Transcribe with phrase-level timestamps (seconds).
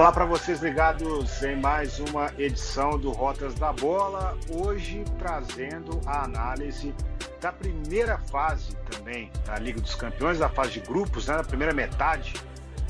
[0.00, 4.34] Olá para vocês ligados em mais uma edição do Rotas da Bola.
[4.50, 6.94] Hoje trazendo a análise
[7.38, 11.74] da primeira fase também da Liga dos Campeões, da fase de grupos, né, na primeira
[11.74, 12.32] metade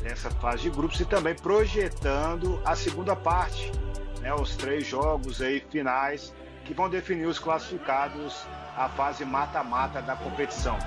[0.01, 3.73] dessa fase de grupos e também projetando a segunda parte,
[4.21, 6.33] né, os três jogos aí finais
[6.65, 8.47] que vão definir os classificados
[8.77, 10.79] à fase mata-mata da competição.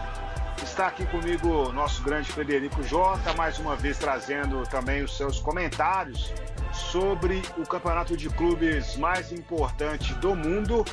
[0.63, 6.34] Está aqui comigo nosso grande Frederico Jota, mais uma vez trazendo também os seus comentários
[6.72, 10.86] sobre o campeonato de clubes mais importante do mundo.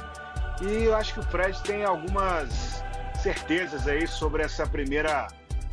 [0.60, 2.82] E eu acho que o Fred tem algumas
[3.22, 5.28] certezas aí sobre essa primeira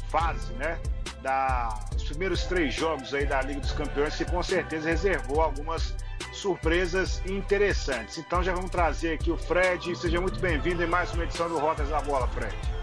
[0.09, 0.79] fase, né?
[1.21, 5.95] Da, os primeiros três jogos aí da Liga dos Campeões, que com certeza reservou algumas
[6.31, 8.19] surpresas interessantes.
[8.19, 9.95] Então já vamos trazer aqui o Fred.
[9.97, 12.76] Seja muito bem-vindo em mais uma edição do Rotas da Bola, Fred.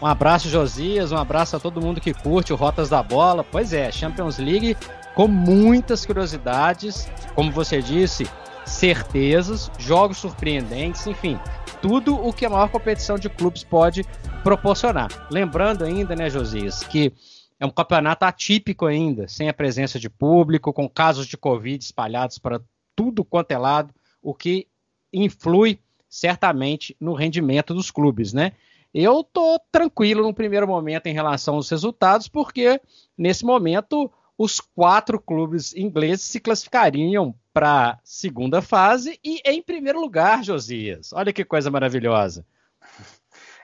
[0.00, 1.10] Um abraço, Josias.
[1.10, 3.42] Um abraço a todo mundo que curte o Rotas da Bola.
[3.42, 4.76] Pois é, Champions League
[5.14, 8.24] com muitas curiosidades, como você disse,
[8.64, 11.36] certezas, jogos surpreendentes, enfim,
[11.82, 14.04] tudo o que a maior competição de clubes pode
[14.44, 15.26] proporcionar.
[15.28, 17.12] Lembrando ainda, né, Josias, que
[17.58, 22.38] é um campeonato atípico ainda, sem a presença de público, com casos de Covid espalhados
[22.38, 22.60] para
[22.94, 23.92] tudo quanto é lado,
[24.22, 24.68] o que
[25.12, 28.52] influi certamente no rendimento dos clubes, né?
[28.92, 32.80] Eu tô tranquilo no primeiro momento em relação aos resultados, porque
[33.16, 40.00] nesse momento os quatro clubes ingleses se classificariam para a segunda fase e em primeiro
[40.00, 41.12] lugar, Josias.
[41.12, 42.46] Olha que coisa maravilhosa.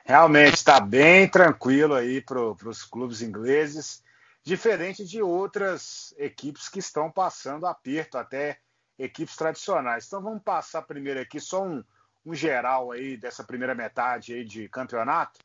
[0.05, 4.03] Realmente está bem tranquilo aí para os clubes ingleses,
[4.43, 8.59] diferente de outras equipes que estão passando aperto, até
[8.99, 10.07] equipes tradicionais.
[10.07, 11.83] Então vamos passar primeiro aqui só um,
[12.25, 15.41] um geral aí dessa primeira metade aí de campeonato.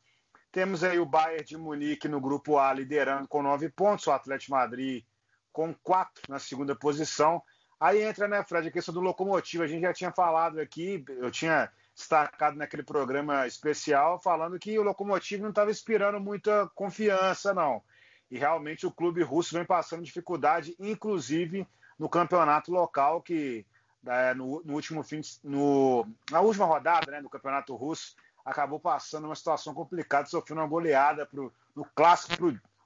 [0.52, 4.52] Temos aí o Bayern de Munique no grupo A liderando com nove pontos, o Atlético
[4.52, 5.04] Madrid
[5.52, 7.42] com quatro na segunda posição.
[7.78, 9.62] Aí entra, né, Fred, a questão do locomotivo.
[9.62, 14.82] A gente já tinha falado aqui, eu tinha destacado naquele programa especial, falando que o
[14.82, 17.82] locomotivo não estava inspirando muita confiança, não.
[18.30, 21.66] E realmente o clube russo vem passando dificuldade, inclusive
[21.98, 23.66] no campeonato local, que
[24.06, 29.26] é, no, no, último fim, no, na última rodada né, do Campeonato Russo, acabou passando
[29.26, 32.36] uma situação complicada, sofrendo uma goleada pro, no clássico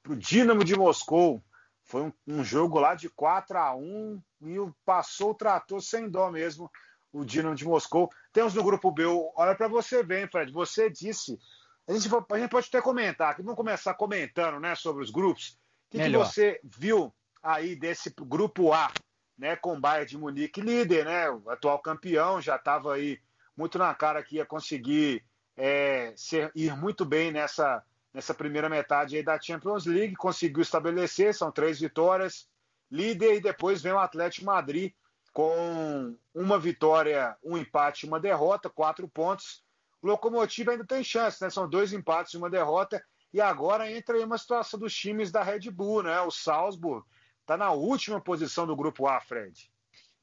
[0.02, 1.42] para o Dinamo de Moscou.
[1.84, 6.30] Foi um, um, jogo lá de 4 a 1 e passou o trator sem dó
[6.30, 6.70] mesmo,
[7.12, 8.10] o Dinamo de Moscou.
[8.32, 9.04] Temos no grupo B,
[9.36, 11.38] olha para você ver, Fred, você disse,
[11.86, 15.58] a gente, a gente pode até comentar, aqui, vamos começar comentando né, sobre os grupos.
[15.88, 18.90] O que, que você viu aí desse grupo A?
[19.36, 23.20] Né, com o Bayern de Munique líder, né, o atual campeão, já estava aí
[23.56, 25.24] muito na cara que ia conseguir
[25.56, 31.50] é, ser, ir muito bem nessa, nessa primeira metade da Champions League, conseguiu estabelecer, são
[31.50, 32.48] três vitórias,
[32.90, 34.92] líder, e depois vem o Atlético Madrid
[35.32, 39.64] com uma vitória, um empate, uma derrota, quatro pontos.
[40.00, 41.50] O Locomotivo ainda tem chance, né?
[41.50, 43.04] São dois empates e uma derrota.
[43.32, 46.20] E agora entra aí uma situação dos times da Red Bull, né?
[46.20, 47.04] O Salzburg
[47.44, 49.70] Está na última posição do grupo A, Fred.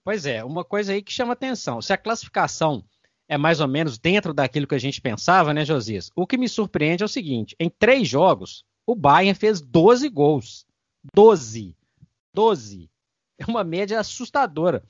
[0.04, 1.80] Pois é, uma coisa aí que chama atenção.
[1.80, 2.84] Se a classificação
[3.30, 6.10] é mais ou menos dentro daquilo que a gente pensava, né, Josias?
[6.16, 10.66] O que me surpreende é o seguinte: em três jogos, o Bayern fez 12 gols.
[11.14, 11.78] 12.
[12.34, 12.90] 12.
[13.38, 14.84] É uma média assustadora.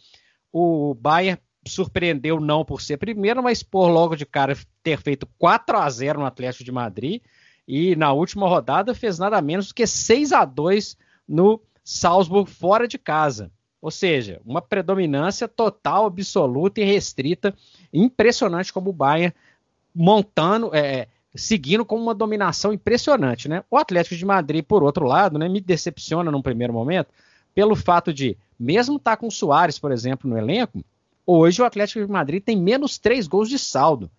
[0.54, 1.38] O Bayern
[1.68, 6.20] surpreendeu não por ser primeiro, mas por logo de cara ter feito 4 a 0
[6.22, 7.22] no Atlético de Madrid
[7.68, 12.88] e na última rodada fez nada menos do que 6 a 2 no Salzburg fora
[12.88, 13.52] de casa.
[13.82, 17.54] Ou seja, uma predominância total, absoluta e restrita,
[17.92, 19.34] impressionante como o Bayern
[19.94, 23.64] montando, é, seguindo com uma dominação impressionante, né?
[23.70, 27.10] O Atlético de Madrid, por outro lado, né, me decepciona num primeiro momento,
[27.56, 30.84] pelo fato de, mesmo estar tá com o Soares, por exemplo, no elenco,
[31.26, 34.10] hoje o Atlético de Madrid tem menos três gols de saldo.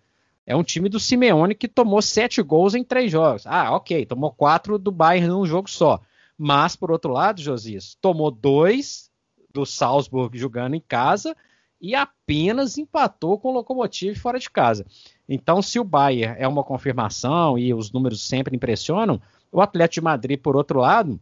[0.45, 3.47] É um time do Simeone que tomou sete gols em três jogos.
[3.47, 6.01] Ah, ok, tomou quatro do Bayern num jogo só.
[6.37, 9.11] Mas, por outro lado, Josias, tomou dois
[9.53, 11.35] do Salzburg jogando em casa
[11.79, 14.85] e apenas empatou com o Lokomotiv fora de casa.
[15.27, 19.21] Então, se o Bayern é uma confirmação e os números sempre impressionam,
[19.51, 21.19] o Atlético de Madrid, por outro lado,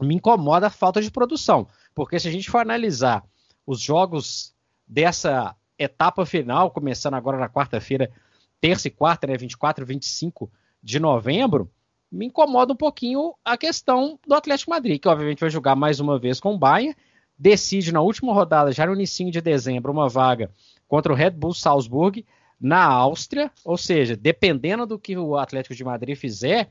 [0.00, 1.68] me incomoda a falta de produção.
[1.94, 3.24] Porque se a gente for analisar
[3.66, 4.54] os jogos
[4.86, 8.10] dessa etapa final, começando agora na quarta-feira,
[8.60, 10.50] terça e quarta, né, 24 e 25
[10.82, 11.70] de novembro,
[12.12, 16.18] me incomoda um pouquinho a questão do Atlético Madrid, que obviamente vai jogar mais uma
[16.18, 16.94] vez com o Bayern,
[17.38, 20.50] decide na última rodada, já no início de dezembro, uma vaga
[20.86, 22.24] contra o Red Bull Salzburg
[22.60, 26.70] na Áustria, ou seja, dependendo do que o Atlético de Madrid fizer,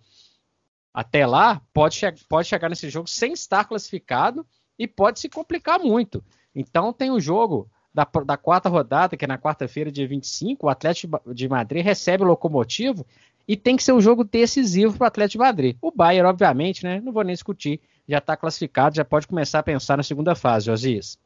[0.94, 4.46] até lá pode, che pode chegar nesse jogo sem estar classificado
[4.78, 6.24] e pode se complicar muito.
[6.54, 10.70] Então tem o jogo da, da quarta rodada, que é na quarta-feira, dia 25, o
[10.70, 13.06] Atlético de Madrid recebe o Locomotivo
[13.52, 15.78] e tem que ser um jogo decisivo para o Atlético de Madrid.
[15.82, 17.02] O Bayern, obviamente, né?
[17.02, 20.68] Não vou nem discutir, já está classificado, já pode começar a pensar na segunda fase,
[20.68, 21.20] Josias.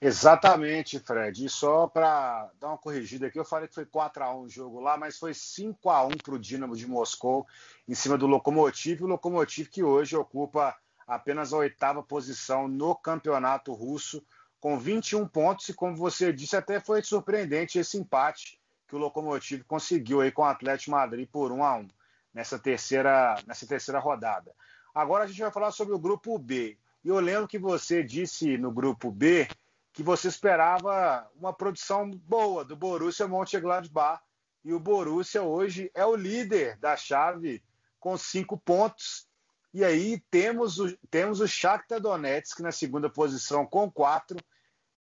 [0.00, 1.44] Exatamente, Fred.
[1.44, 4.48] E só para dar uma corrigida aqui, eu falei que foi 4 a 1 o
[4.48, 7.46] jogo lá, mas foi 5 a 1 para o Dinamo de Moscou
[7.86, 10.74] em cima do Lokomotiv, o Lokomotiv que hoje ocupa
[11.06, 14.24] apenas a oitava posição no campeonato russo,
[14.58, 18.58] com 21 pontos, e como você disse, até foi surpreendente esse empate
[18.92, 21.88] que o Lokomotiv conseguiu aí com o Atlético Madrid por 1 a 1
[22.34, 24.54] nessa terceira, nessa terceira rodada.
[24.94, 26.76] Agora a gente vai falar sobre o grupo B.
[27.02, 29.48] E eu lembro que você disse no grupo B
[29.94, 34.22] que você esperava uma produção boa do Borussia Mönchengladbach
[34.62, 37.62] e o Borussia hoje é o líder da chave
[37.98, 39.26] com cinco pontos.
[39.72, 44.36] E aí temos o, temos o Shakhtar Donetsk na segunda posição com quatro.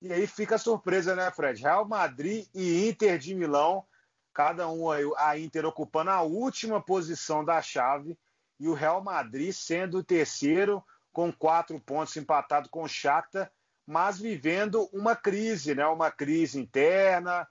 [0.00, 1.62] E aí fica a surpresa, né, Fred?
[1.62, 3.84] Real Madrid e Inter de Milão,
[4.32, 8.18] cada um aí, a Inter ocupando a última posição da chave
[8.60, 13.50] e o Real Madrid sendo o terceiro com quatro pontos empatado com o Shakhtar
[13.86, 15.86] mas vivendo uma crise, né?
[15.86, 17.46] uma crise interna.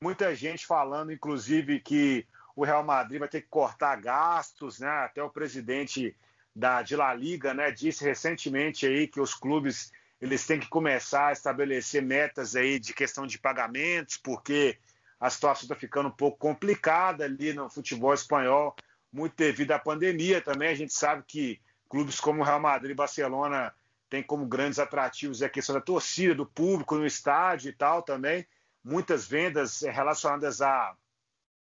[0.00, 4.88] Muita gente falando, inclusive, que o Real Madrid vai ter que cortar gastos, né?
[4.88, 6.14] Até o presidente
[6.54, 11.28] da de La Liga, né, disse recentemente aí que os clubes eles têm que começar
[11.28, 14.78] a estabelecer metas aí de questão de pagamentos, porque
[15.20, 18.74] a situação está ficando um pouco complicada ali no futebol espanhol,
[19.12, 20.68] muito devido à pandemia também.
[20.68, 23.72] A gente sabe que clubes como Real Madrid e Barcelona
[24.08, 28.46] tem como grandes atrativos a questão da torcida, do público no estádio e tal também.
[28.82, 30.94] Muitas vendas relacionadas à,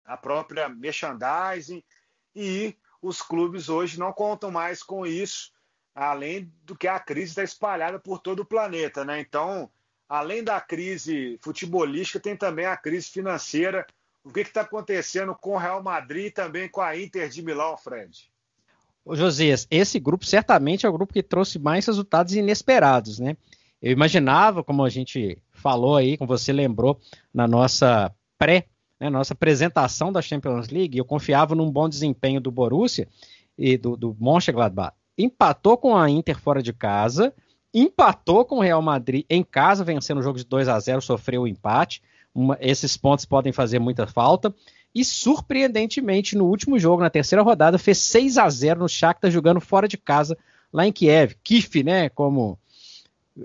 [0.04, 1.82] à própria merchandising.
[2.34, 5.52] E os clubes hoje não contam mais com isso,
[5.94, 9.04] além do que a crise está espalhada por todo o planeta.
[9.04, 9.20] Né?
[9.20, 9.70] Então,
[10.08, 13.86] além da crise futebolística, tem também a crise financeira.
[14.24, 17.76] O que está acontecendo com o Real Madrid e também com a Inter de Milão,
[17.76, 18.30] Fred?
[19.04, 23.36] Ô, Josias, esse grupo certamente é o grupo que trouxe mais resultados inesperados, né?
[23.82, 26.98] Eu imaginava, como a gente falou aí, como você lembrou
[27.34, 28.66] na nossa pré,
[28.98, 33.06] né, nossa apresentação da Champions League, eu confiava num bom desempenho do Borussia
[33.58, 34.96] e do, do Mönchengladbach.
[35.16, 37.32] Empatou com a Inter fora de casa,
[37.72, 41.42] empatou com o Real Madrid em casa, vencendo o jogo de 2 a 0 sofreu
[41.42, 42.02] o empate.
[42.34, 44.54] Uma, esses pontos podem fazer muita falta
[44.94, 49.60] e surpreendentemente no último jogo, na terceira rodada, fez 6 a 0 no Shakhtar jogando
[49.60, 50.38] fora de casa
[50.72, 51.34] lá em Kiev.
[51.42, 52.56] Kif, né, como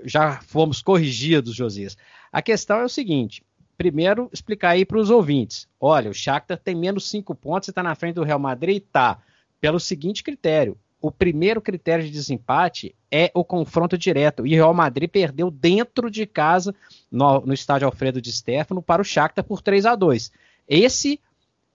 [0.04, 1.98] já fomos corrigidos, Josias.
[2.32, 3.44] A questão é o seguinte,
[3.76, 5.68] primeiro explicar aí para os ouvintes.
[5.80, 8.84] Olha, o Shakhtar tem menos 5 pontos e está na frente do Real Madrid?
[8.92, 9.20] Tá.
[9.60, 14.46] Pelo seguinte critério, o primeiro critério de desempate é o confronto direto.
[14.46, 16.76] E o Real Madrid perdeu dentro de casa,
[17.12, 20.32] no, no estádio Alfredo de Stefano, para o Shakhtar por 3 a 2
[20.68, 21.20] Esse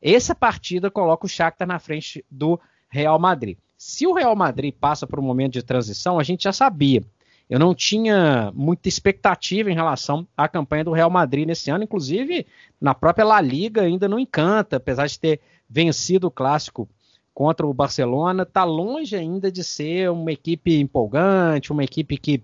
[0.03, 2.61] essa partida coloca o Shakhtar na frente do
[2.91, 3.57] Real Madrid.
[3.79, 7.03] Se o Real Madrid passa por um momento de transição, a gente já sabia.
[7.49, 12.47] Eu não tinha muita expectativa em relação à campanha do Real Madrid nesse ano, inclusive
[12.79, 16.87] na própria La Liga ainda não encanta, apesar de ter vencido o clássico
[17.35, 22.43] contra o Barcelona, está longe ainda de ser uma equipe empolgante, uma equipe que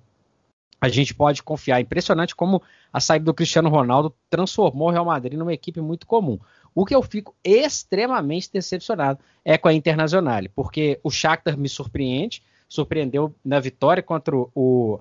[0.80, 1.80] a gente pode confiar.
[1.80, 2.61] Impressionante como
[2.92, 6.38] a saída do Cristiano Ronaldo transformou o Real Madrid numa equipe muito comum.
[6.75, 12.42] O que eu fico extremamente decepcionado é com a Internacional, porque o Shakhtar me surpreende,
[12.68, 15.00] surpreendeu na vitória contra o,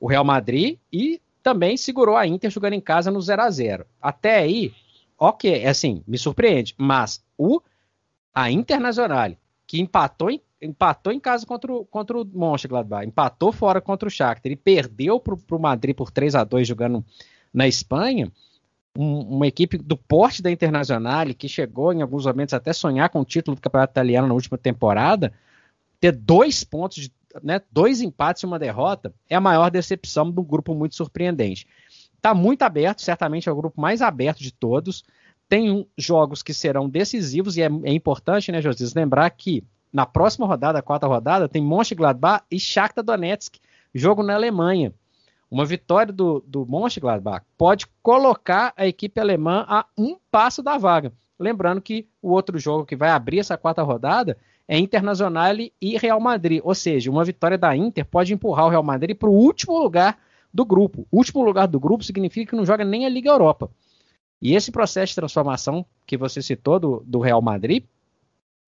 [0.00, 3.86] o Real Madrid e também segurou a Inter jogando em casa no 0 a 0
[4.00, 4.72] Até aí,
[5.18, 7.60] ok, é assim, me surpreende, mas o
[8.34, 9.32] a Internacional,
[9.66, 14.10] que empatou em, empatou em casa contra o, contra o Mönchengladbach, empatou fora contra o
[14.10, 17.04] Shakhtar e perdeu para o Madrid por 3 a 2 jogando
[17.52, 18.30] na Espanha,
[18.96, 23.20] um, uma equipe do porte da Internacional, que chegou em alguns momentos até sonhar com
[23.20, 25.32] o título do Campeonato Italiano na última temporada,
[26.00, 27.10] ter dois pontos,
[27.42, 31.66] né, dois empates e uma derrota, é a maior decepção do grupo muito surpreendente.
[32.16, 35.04] Está muito aberto, certamente é o grupo mais aberto de todos.
[35.52, 40.46] Tem jogos que serão decisivos e é, é importante, né, José, lembrar que na próxima
[40.46, 43.56] rodada, a quarta rodada, tem Mönchengladbach e Shakhtar Donetsk,
[43.94, 44.94] jogo na Alemanha.
[45.50, 51.12] Uma vitória do, do Mönchengladbach pode colocar a equipe alemã a um passo da vaga.
[51.38, 56.18] Lembrando que o outro jogo que vai abrir essa quarta rodada é Internacional e Real
[56.18, 56.62] Madrid.
[56.64, 60.18] Ou seja, uma vitória da Inter pode empurrar o Real Madrid para o último lugar
[60.50, 61.06] do grupo.
[61.10, 63.70] O último lugar do grupo significa que não joga nem a Liga Europa.
[64.42, 67.84] E esse processo de transformação que você citou do, do Real Madrid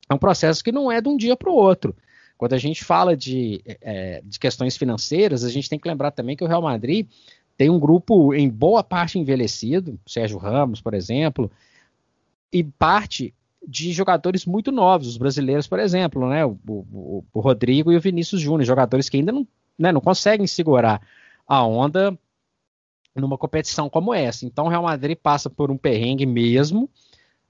[0.08, 1.96] é um processo que não é de um dia para o outro.
[2.38, 6.36] Quando a gente fala de, é, de questões financeiras, a gente tem que lembrar também
[6.36, 7.08] que o Real Madrid
[7.56, 11.50] tem um grupo em boa parte envelhecido, Sérgio Ramos, por exemplo,
[12.52, 13.34] e parte
[13.66, 16.44] de jogadores muito novos, os brasileiros, por exemplo, né?
[16.44, 20.46] O, o, o Rodrigo e o Vinícius Júnior, jogadores que ainda não, né, não conseguem
[20.46, 21.00] segurar
[21.46, 22.16] a onda
[23.14, 24.44] numa competição como essa.
[24.44, 26.90] Então, o Real Madrid passa por um perrengue mesmo.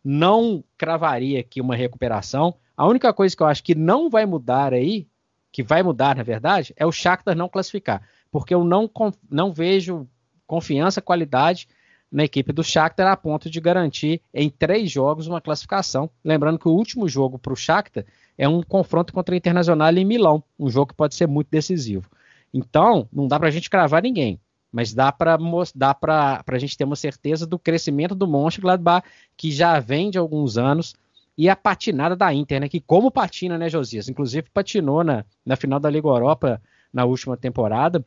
[0.05, 2.55] Não cravaria aqui uma recuperação.
[2.77, 5.07] A única coisa que eu acho que não vai mudar aí,
[5.51, 8.03] que vai mudar, na verdade, é o Shakhtar não classificar
[8.35, 8.91] porque eu não,
[9.31, 10.09] não vejo
[10.45, 11.69] confiança, qualidade
[12.11, 16.11] na equipe do Shakhtar a ponto de garantir em três jogos uma classificação.
[16.25, 18.05] Lembrando que o último jogo para o Shakhtar
[18.37, 22.11] é um confronto contra o Internacional em Milão, um jogo que pode ser muito decisivo.
[22.53, 24.41] Então, não dá para a gente cravar ninguém,
[24.75, 25.39] mas dá para
[25.73, 25.97] dá
[26.45, 30.97] a gente ter uma certeza do crescimento do Mönchengladbach, que já vem de alguns anos,
[31.39, 34.09] e a patinada da Inter, né, que como patina, né, Josias?
[34.09, 36.61] Inclusive patinou na, na final da Liga Europa
[36.93, 38.05] na última temporada,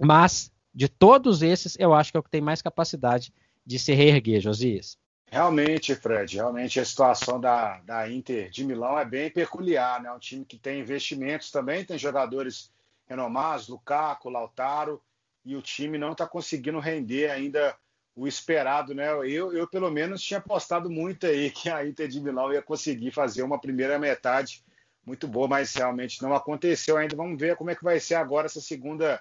[0.00, 3.30] mas, de todos esses, eu acho que é o que tem mais capacidade
[3.64, 4.96] de se reerguer, Josias.
[5.30, 10.10] Realmente, Fred, realmente a situação da, da Inter de Milão é bem peculiar, né?
[10.10, 12.72] Um time que tem investimentos também, tem jogadores
[13.06, 15.02] renomados, Lukaku, Lautaro,
[15.44, 17.76] e o time não está conseguindo render ainda
[18.16, 19.08] o esperado, né?
[19.10, 23.10] Eu, eu, pelo menos, tinha apostado muito aí que a Inter de Milão ia conseguir
[23.10, 24.64] fazer uma primeira metade
[25.04, 27.16] muito boa, mas realmente não aconteceu ainda.
[27.16, 29.20] Vamos ver como é que vai ser agora essa segunda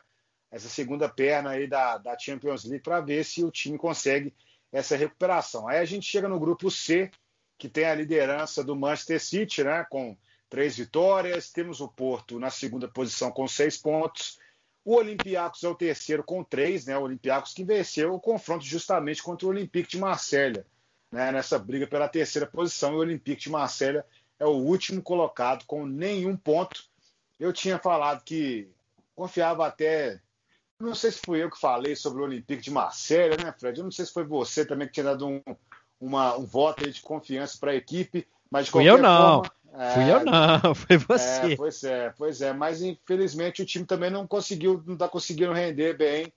[0.54, 4.32] essa segunda perna aí da, da Champions League para ver se o time consegue
[4.72, 5.68] essa recuperação.
[5.68, 7.10] Aí a gente chega no grupo C,
[7.58, 10.16] que tem a liderança do Manchester City, né, com
[10.48, 11.52] três vitórias.
[11.52, 14.38] Temos o Porto na segunda posição com seis pontos.
[14.86, 16.98] O Olympiacos é o terceiro com três, né?
[16.98, 20.66] O Olympiacos que venceu o confronto justamente contra o Olympique de Marselha,
[21.12, 21.32] né?
[21.32, 22.94] Nessa briga pela terceira posição.
[22.94, 24.06] E o Olympique de Marselha
[24.40, 26.84] é o último colocado com nenhum ponto.
[27.40, 28.70] Eu tinha falado que
[29.16, 30.20] confiava até
[30.84, 33.80] não sei se fui eu que falei sobre o Olympique de Marselha, né, Fred?
[33.80, 35.42] Eu não sei se foi você também que tinha dado um,
[36.00, 39.44] uma, um voto de confiança para a equipe, mas de Fui eu não.
[39.44, 41.54] Forma, é, Fui eu não, foi você.
[41.54, 42.54] É, pois é, pois é.
[42.54, 46.32] Mas infelizmente o time também não conseguiu, não está conseguindo render bem.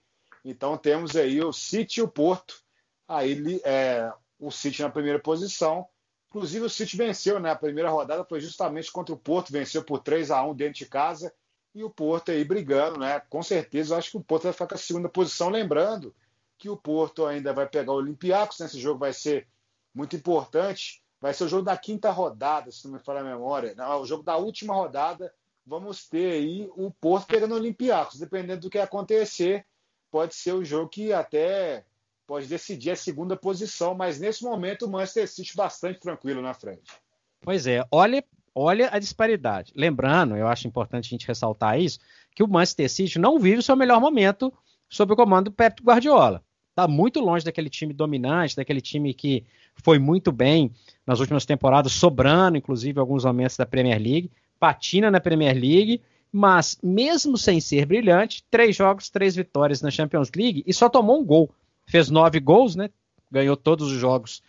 [0.44, 2.62] Então temos aí o City e o Porto.
[3.06, 5.86] Aí é, o City na primeira posição.
[6.30, 7.50] Inclusive o City venceu, né?
[7.50, 10.86] A primeira rodada foi justamente contra o Porto, venceu por 3 a 1 dentro de
[10.86, 11.32] casa
[11.74, 13.20] e o Porto aí brigando, né?
[13.28, 16.14] Com certeza, eu acho que o Porto vai ficar com a segunda posição, lembrando
[16.56, 18.66] que o Porto ainda vai pegar o Olympiacos, né?
[18.66, 19.46] esse jogo vai ser
[19.94, 23.74] muito importante, vai ser o jogo da quinta rodada, se não me falha a memória,
[23.76, 25.32] não, o jogo da última rodada,
[25.64, 29.64] vamos ter aí o Porto pegando o Olympiacos, dependendo do que acontecer,
[30.10, 31.84] pode ser o jogo que até
[32.26, 36.92] pode decidir a segunda posição, mas nesse momento o Manchester City bastante tranquilo na frente.
[37.40, 38.24] Pois é, olha
[38.58, 39.70] olha a disparidade.
[39.76, 41.98] Lembrando, eu acho importante a gente ressaltar isso,
[42.34, 44.50] que o Manchester City não vive o seu melhor momento
[44.88, 46.42] sob o comando do Pep Guardiola.
[46.76, 49.42] Está muito longe daquele time dominante, daquele time que
[49.76, 50.70] foi muito bem
[51.06, 54.30] nas últimas temporadas, sobrando, inclusive, alguns momentos da Premier League,
[54.60, 60.30] patina na Premier League, mas mesmo sem ser brilhante, três jogos, três vitórias na Champions
[60.36, 61.50] League e só tomou um gol.
[61.86, 62.90] Fez nove gols, né?
[63.32, 64.42] Ganhou todos os jogos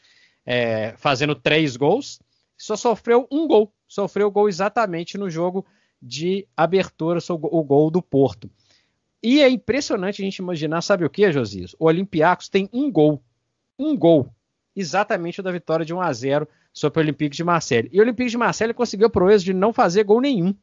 [0.45, 2.19] é, fazendo três gols,
[2.57, 5.65] só sofreu um gol sofreu o gol exatamente no jogo
[6.01, 8.49] de abertura, o gol do Porto.
[9.23, 11.75] E é impressionante a gente imaginar, sabe o que, Josias?
[11.79, 13.21] O Olympiacos tem um gol.
[13.77, 14.31] Um gol.
[14.75, 17.89] Exatamente da vitória de 1 a 0 sobre o Olympique de Marseille.
[17.91, 20.55] E o Olympique de Marseille conseguiu a proeza de não fazer gol nenhum.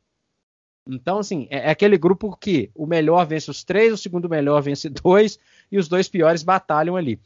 [0.87, 4.61] Então, assim, é, é aquele grupo que o melhor vence os três, o segundo melhor
[4.63, 5.39] vence dois,
[5.71, 7.19] e os dois piores batalham ali.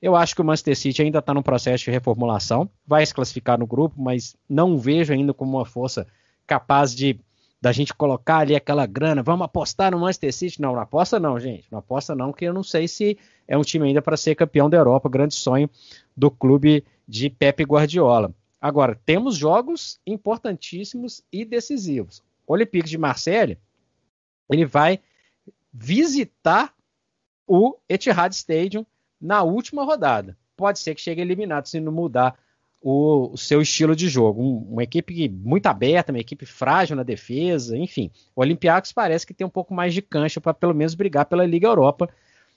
[0.00, 3.58] Eu acho que o Manchester City ainda está no processo de reformulação, vai se classificar
[3.58, 6.06] no grupo, mas não vejo ainda como uma força
[6.46, 7.20] capaz de
[7.60, 10.60] da gente colocar ali aquela grana, vamos apostar no Manchester City.
[10.62, 11.66] Não, não aposta não, gente.
[11.70, 14.70] Não aposta não, que eu não sei se é um time ainda para ser campeão
[14.70, 15.68] da Europa, grande sonho
[16.16, 18.34] do clube de Pepe Guardiola.
[18.60, 22.22] Agora, temos jogos importantíssimos e decisivos.
[22.46, 23.58] O Olympique de Marseille,
[24.50, 25.00] ele vai
[25.72, 26.74] visitar
[27.46, 28.86] o Etihad Stadium
[29.20, 30.36] na última rodada.
[30.56, 32.38] Pode ser que chegue eliminado se não mudar
[32.80, 34.42] o, o seu estilo de jogo.
[34.42, 38.10] Um, uma equipe muito aberta, uma equipe frágil na defesa, enfim.
[38.34, 41.46] O Olympiacos parece que tem um pouco mais de cancha para pelo menos brigar pela
[41.46, 42.08] Liga Europa.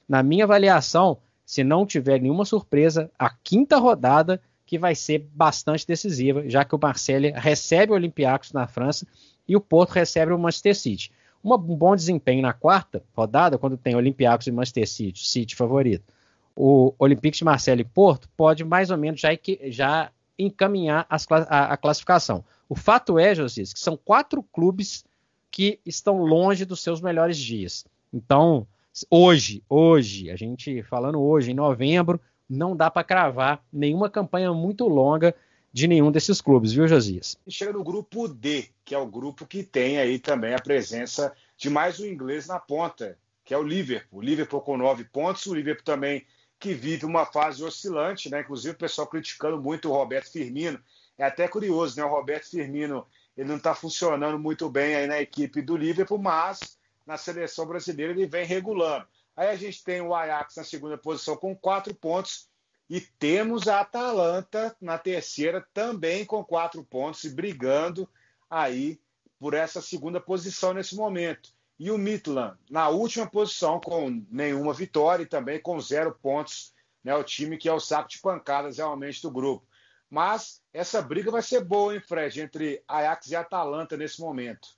[0.08, 5.86] Na minha avaliação, se não tiver nenhuma surpresa, a quinta rodada que vai ser bastante
[5.86, 9.06] decisiva, já que o Marseille recebe o Olympiacos na França
[9.48, 11.12] e o Porto recebe o Manchester City.
[11.44, 16.06] um bom desempenho na quarta rodada, quando tem Olympiacos e Manchester City, City favorito
[16.56, 19.30] o Olympique de Marseille e Porto pode mais ou menos já,
[19.66, 22.44] já encaminhar as, a, a, classificação.
[22.70, 25.04] O fato é, Josias, que são quatro clubes
[25.52, 27.86] que estão longe dos seus melhores dias.
[28.12, 28.68] Então,
[29.10, 32.20] hoje, hoje, a gente falando hoje, em novembro,
[32.50, 35.36] não dá para cravar nenhuma campanha muito longa
[35.72, 37.36] de nenhum desses clubes, viu, Josias?
[37.48, 41.70] Chega no grupo D, que é o grupo que tem aí também a presença de
[41.70, 44.20] mais um inglês na ponta, que é o Liverpool.
[44.20, 46.24] O Liverpool com nove pontos, o Liverpool também
[46.64, 48.40] que vive uma fase oscilante, né?
[48.40, 50.82] Inclusive o pessoal criticando muito o Roberto Firmino.
[51.18, 52.06] É até curioso, né?
[52.06, 53.06] O Roberto Firmino
[53.36, 58.14] ele não está funcionando muito bem aí na equipe do Liverpool, mas na seleção brasileira
[58.14, 59.06] ele vem regulando.
[59.36, 62.48] Aí a gente tem o Ajax na segunda posição com quatro pontos
[62.90, 68.08] e temos a Atalanta na terceira também com quatro pontos e brigando
[68.50, 69.02] aí
[69.38, 71.54] por essa segunda posição nesse momento.
[71.80, 77.16] E o Midland na última posição com nenhuma vitória e também com zero pontos, né?
[77.16, 79.66] O time que é o saco de pancadas realmente do grupo.
[80.10, 84.70] Mas essa briga vai ser boa, hein, Fred, entre Ajax e Atalanta nesse momento.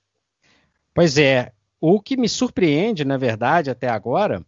[0.94, 1.52] Pois é.
[1.78, 4.44] O que me surpreende, na verdade, até agora,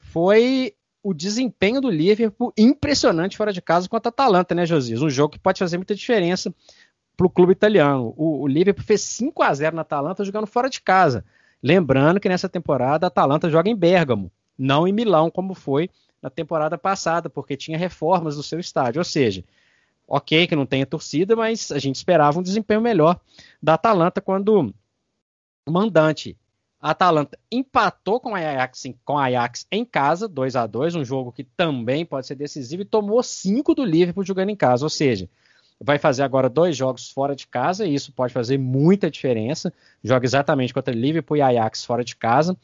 [0.00, 5.00] foi o desempenho do Liverpool impressionante fora de casa contra a Atalanta, né, Josias?
[5.00, 6.54] Um jogo que pode fazer muita diferença
[7.16, 8.14] para o clube italiano.
[8.16, 11.24] O, o, Liverpool fez 5 a 0 na Atalanta jogando fora de casa.
[11.62, 15.88] Lembrando que nessa temporada a Atalanta joga em Bergamo, não em Milão, como foi
[16.20, 19.00] na temporada passada, porque tinha reformas no seu estádio.
[19.00, 19.44] Ou seja,
[20.06, 23.20] ok que não tenha torcida, mas a gente esperava um desempenho melhor
[23.62, 24.72] da Atalanta quando
[25.66, 26.36] o mandante
[26.82, 31.04] a Atalanta empatou com a Ajax, com a Ajax em casa, 2 a 2 um
[31.04, 34.84] jogo que também pode ser decisivo, e tomou 5 do Liverpool jogando em casa.
[34.84, 35.30] Ou seja,
[35.82, 39.72] vai fazer agora dois jogos fora de casa, e isso pode fazer muita diferença.
[40.02, 42.56] Joga exatamente contra Liverpool e Ajax fora de casa.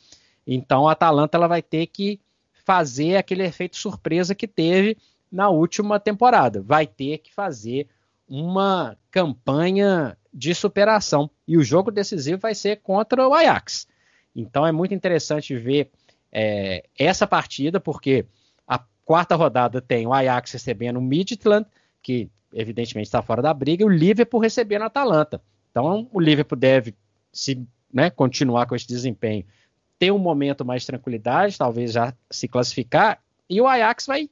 [0.46, 2.20] Então a Atalanta ela vai ter que
[2.64, 4.96] fazer aquele efeito surpresa que teve
[5.30, 6.62] na última temporada.
[6.62, 7.88] Vai ter que fazer
[8.28, 11.30] uma campanha de superação.
[11.46, 13.87] E o jogo decisivo vai ser contra o Ajax.
[14.35, 15.90] Então é muito interessante ver
[16.31, 18.26] é, essa partida, porque
[18.66, 21.66] a quarta rodada tem o Ajax recebendo o Midtjylland,
[22.02, 25.40] que evidentemente está fora da briga, e o Liverpool recebendo a Atalanta.
[25.70, 26.94] Então o Liverpool deve
[27.32, 29.44] se né, continuar com esse desempenho,
[29.98, 34.28] ter um momento mais de tranquilidade, talvez já se classificar, e o Ajax vai,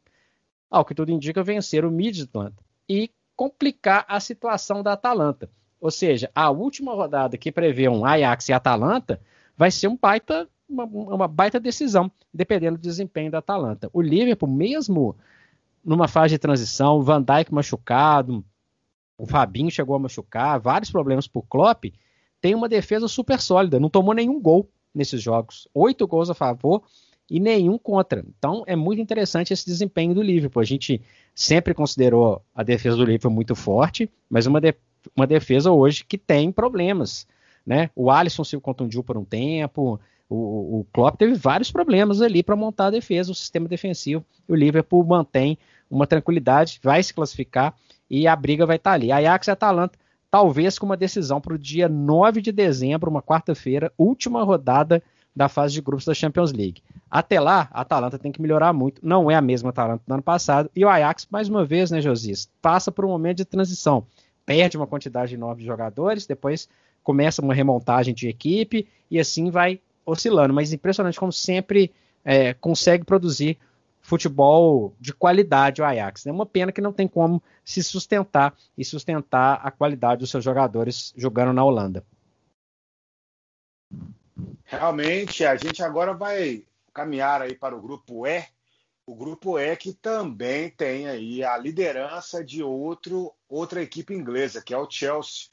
[0.71, 2.55] ao que tudo indica, vencer o Midtjylland
[2.89, 5.49] e complicar a situação da Atalanta.
[5.81, 9.21] Ou seja, a última rodada que prevê um Ajax e Atalanta
[9.57, 13.91] vai ser um baita, uma, uma baita decisão, dependendo do desempenho da Atalanta.
[13.93, 15.17] O Liverpool, mesmo
[15.87, 18.45] numa fase de transição, Van Dijk machucado,
[19.17, 21.85] o Fabinho chegou a machucar, vários problemas por Klopp,
[22.41, 25.69] tem uma defesa super sólida, não tomou nenhum gol nesses jogos.
[25.73, 26.83] Oito gols a favor
[27.31, 28.25] e nenhum contra.
[28.39, 30.61] Então é muito interessante esse desempenho do Liverpool.
[30.61, 31.01] A gente
[31.35, 34.75] sempre considerou a defesa do Liverpool muito forte, mas uma, de,
[35.15, 37.27] uma defesa hoje que tem problemas.
[37.65, 37.91] Né?
[37.95, 42.57] O Alisson se contundiu por um tempo, o, o Klopp teve vários problemas ali para
[42.57, 44.25] montar a defesa, o sistema defensivo.
[44.49, 45.59] o Liverpool mantém
[45.91, 47.75] uma tranquilidade, vai se classificar
[48.09, 49.13] e a briga vai estar tá ali.
[49.13, 49.99] Ajax e Atalanta,
[50.31, 55.03] talvez com uma decisão para o dia 9 de dezembro, uma quarta-feira, última rodada
[55.35, 56.83] da fase de grupos da Champions League.
[57.11, 59.07] Até lá, a Atalanta tem que melhorar muito.
[59.07, 60.71] Não é a mesma Atalanta do ano passado.
[60.75, 64.07] E o Ajax, mais uma vez, né, Josias, passa por um momento de transição.
[64.47, 66.69] Perde uma quantidade enorme de jogadores, depois
[67.03, 70.55] começa uma remontagem de equipe e assim vai oscilando.
[70.55, 71.93] Mas impressionante como sempre
[72.25, 73.59] é, consegue produzir
[74.07, 76.27] futebol de qualidade o Ajax.
[76.27, 80.45] É uma pena que não tem como se sustentar e sustentar a qualidade dos seus
[80.45, 82.07] jogadores jogando na Holanda.
[84.65, 86.65] Realmente, a gente agora vai
[86.95, 88.47] caminhar aí para o grupo E.
[89.05, 94.73] O grupo E que também tem aí a liderança de outro, outra equipe inglesa, que
[94.73, 95.49] é o Chelsea.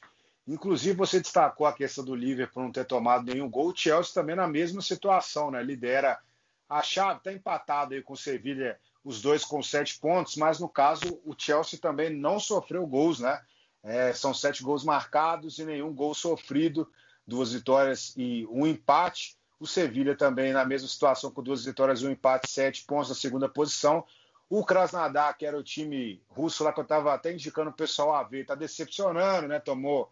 [0.46, 3.70] Inclusive, você destacou a questão do Liverpool não ter tomado nenhum gol.
[3.70, 5.60] O Chelsea também na mesma situação, né?
[5.60, 6.20] Lidera
[6.68, 10.68] a chave, está empatado aí com o Sevilha, os dois com sete pontos, mas no
[10.68, 13.40] caso o Chelsea também não sofreu gols, né?
[13.82, 16.90] É, são sete gols marcados e nenhum gol sofrido,
[17.26, 19.36] duas vitórias e um empate.
[19.60, 23.14] O Sevilha também na mesma situação, com duas vitórias e um empate, sete pontos na
[23.14, 24.04] segunda posição.
[24.48, 28.14] O Krasnodar, que era o time russo lá que eu estava até indicando o pessoal
[28.14, 29.60] a ver, está decepcionando, né?
[29.60, 30.10] Tomou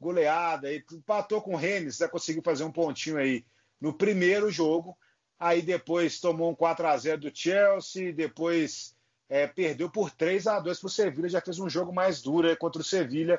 [0.00, 3.44] goleada, e empatou com o Rennes, né, conseguiu fazer um pontinho aí
[3.80, 4.96] no primeiro jogo,
[5.44, 8.96] aí depois tomou um 4 a 0 do Chelsea, depois
[9.28, 12.56] é, perdeu por 3 a 2 para o Sevilha, já fez um jogo mais duro
[12.56, 13.38] contra o Sevilha.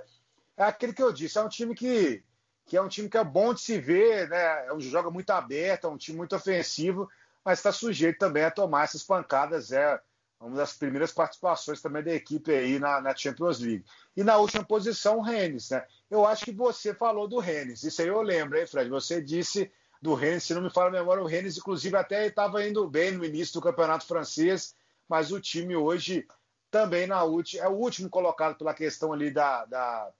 [0.55, 2.23] É aquele que eu disse, é um time que,
[2.63, 4.67] que é um time que é bom de se ver, né?
[4.67, 7.09] É um joga muito aberto, é um time muito ofensivo,
[7.43, 9.71] mas está sujeito também a tomar essas pancadas.
[9.71, 9.99] É
[10.39, 13.83] uma das primeiras participações também da equipe aí na, na Champions League.
[14.15, 15.83] E na última posição, o Rennes, né?
[16.11, 18.91] Eu acho que você falou do Rennes, isso aí eu lembro, hein, Fred?
[18.91, 19.71] Você disse
[20.05, 23.11] do Rennes, se não me fala a memória, o Rennes, inclusive, até estava indo bem
[23.11, 24.75] no início do campeonato francês,
[25.09, 26.27] mas o time hoje
[26.69, 30.11] também na última, é o último colocado pela questão ali da, da,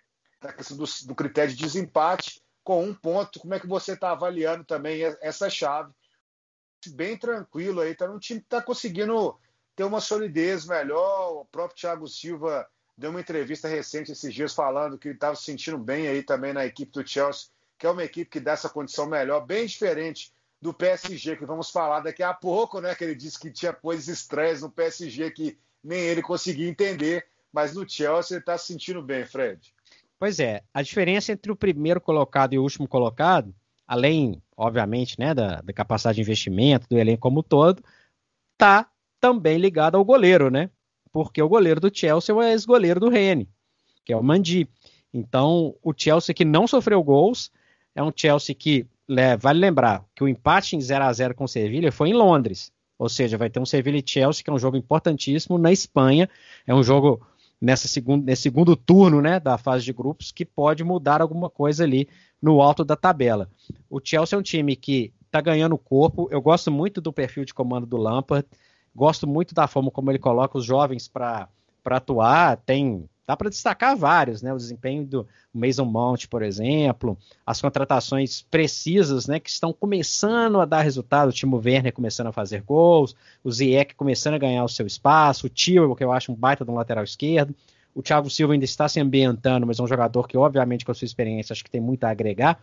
[0.42, 3.40] da questão do, do critério de desempate, com um ponto.
[3.40, 5.94] Como é que você está avaliando também essa chave?
[6.88, 9.38] Bem tranquilo aí, tá um time que está conseguindo
[9.76, 11.42] ter uma solidez melhor.
[11.42, 12.68] O próprio Thiago Silva
[12.98, 16.54] deu uma entrevista recente esses dias falando que ele estava se sentindo bem aí também
[16.54, 17.50] na equipe do Chelsea,
[17.86, 21.70] que é uma equipe que dá essa condição melhor, bem diferente do PSG, que vamos
[21.70, 22.96] falar daqui a pouco, né?
[22.96, 27.76] Que ele disse que tinha coisas estranhas no PSG que nem ele conseguia entender, mas
[27.76, 29.72] no Chelsea ele está se sentindo bem, Fred.
[30.18, 33.54] Pois é, a diferença entre o primeiro colocado e o último colocado,
[33.88, 37.84] além, obviamente, né, da, da capacidade de investimento do elenco como um todo,
[38.58, 40.72] tá também ligado ao goleiro, né?
[41.12, 43.48] Porque o goleiro do Chelsea é o ex-goleiro do Rennes,
[44.04, 44.68] que é o Mandi.
[45.14, 47.52] Então, o Chelsea que não sofreu gols
[47.96, 48.86] é um Chelsea que
[49.40, 52.72] vale lembrar que o empate em 0 a 0 com o Sevilha foi em Londres.
[52.98, 56.30] Ou seja, vai ter um Sevilha e Chelsea, que é um jogo importantíssimo na Espanha.
[56.68, 57.26] É um jogo
[57.60, 61.84] nessa segundo, nesse segundo turno né, da fase de grupos que pode mudar alguma coisa
[61.84, 62.08] ali
[62.42, 63.50] no alto da tabela.
[63.90, 66.28] O Chelsea é um time que está ganhando corpo.
[66.32, 68.48] Eu gosto muito do perfil de comando do Lampard.
[68.96, 71.50] Gosto muito da forma como ele coloca os jovens para
[71.86, 72.58] atuar.
[72.58, 74.54] Tem dá para destacar vários, né?
[74.54, 79.40] O desempenho do Mason Mount, por exemplo, as contratações precisas, né?
[79.40, 81.30] Que estão começando a dar resultado.
[81.30, 85.48] O Timo Werner começando a fazer gols, o Ziyech começando a ganhar o seu espaço,
[85.48, 87.56] o Tio, que eu acho um baita de um lateral esquerdo.
[87.94, 90.96] O Thiago Silva ainda está se ambientando, mas é um jogador que, obviamente, com a
[90.96, 92.62] sua experiência, acho que tem muito a agregar.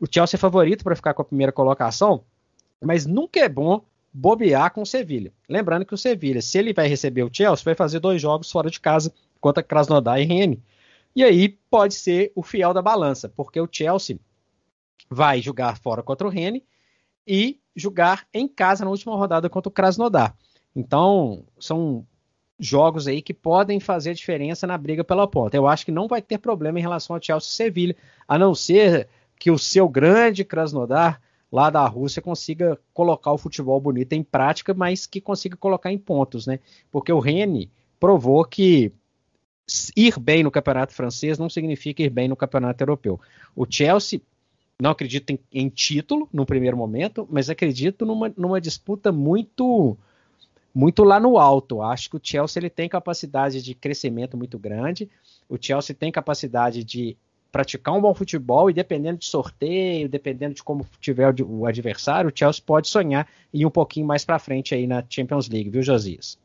[0.00, 2.24] O Chelsea é favorito para ficar com a primeira colocação,
[2.82, 3.82] mas nunca é bom
[4.12, 5.32] bobear com o Sevilha.
[5.48, 8.70] Lembrando que o Sevilha, se ele vai receber o Chelsea, vai fazer dois jogos fora
[8.70, 10.58] de casa contra Krasnodar e Rennes.
[11.14, 14.18] E aí pode ser o fiel da balança, porque o Chelsea
[15.08, 16.62] vai jogar fora contra o Rennes
[17.26, 20.36] e jogar em casa na última rodada contra o Krasnodar.
[20.74, 22.06] Então, são
[22.58, 25.56] jogos aí que podem fazer diferença na briga pela ponta.
[25.56, 27.96] Eu acho que não vai ter problema em relação ao Chelsea e Sevilha,
[28.26, 31.20] a não ser que o seu grande Krasnodar
[31.52, 35.98] lá da Rússia consiga colocar o futebol bonito em prática, mas que consiga colocar em
[35.98, 36.58] pontos, né?
[36.90, 37.68] Porque o Rennes
[38.00, 38.92] provou que
[39.96, 43.20] ir bem no campeonato francês não significa ir bem no campeonato europeu.
[43.54, 44.20] O Chelsea
[44.80, 49.96] não acredito em, em título no primeiro momento, mas acredito numa, numa, disputa muito
[50.74, 51.80] muito lá no alto.
[51.80, 55.08] Acho que o Chelsea ele tem capacidade de crescimento muito grande.
[55.48, 57.16] O Chelsea tem capacidade de
[57.50, 62.38] praticar um bom futebol e dependendo de sorteio, dependendo de como tiver o, adversário, o
[62.38, 65.82] Chelsea pode sonhar e ir um pouquinho mais para frente aí na Champions League, viu,
[65.82, 66.38] Josias?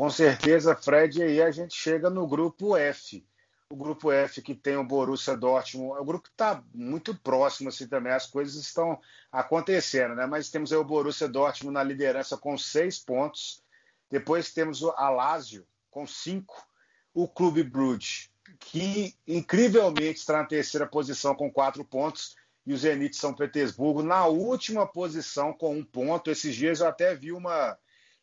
[0.00, 3.22] Com certeza, Fred, aí a gente chega no grupo F.
[3.68, 7.68] O grupo F que tem o Borussia Dortmund, é o grupo que está muito próximo
[7.68, 8.98] assim também, as coisas estão
[9.30, 10.24] acontecendo, né?
[10.24, 13.62] Mas temos aí o Borussia Dortmund na liderança com seis pontos.
[14.10, 16.66] Depois temos o Alásio com cinco.
[17.12, 23.14] O Clube Brugge que incrivelmente está na terceira posição com quatro pontos, e o Zenit
[23.16, 26.30] São Petersburgo na última posição com um ponto.
[26.30, 27.76] Esses dias eu até vi uma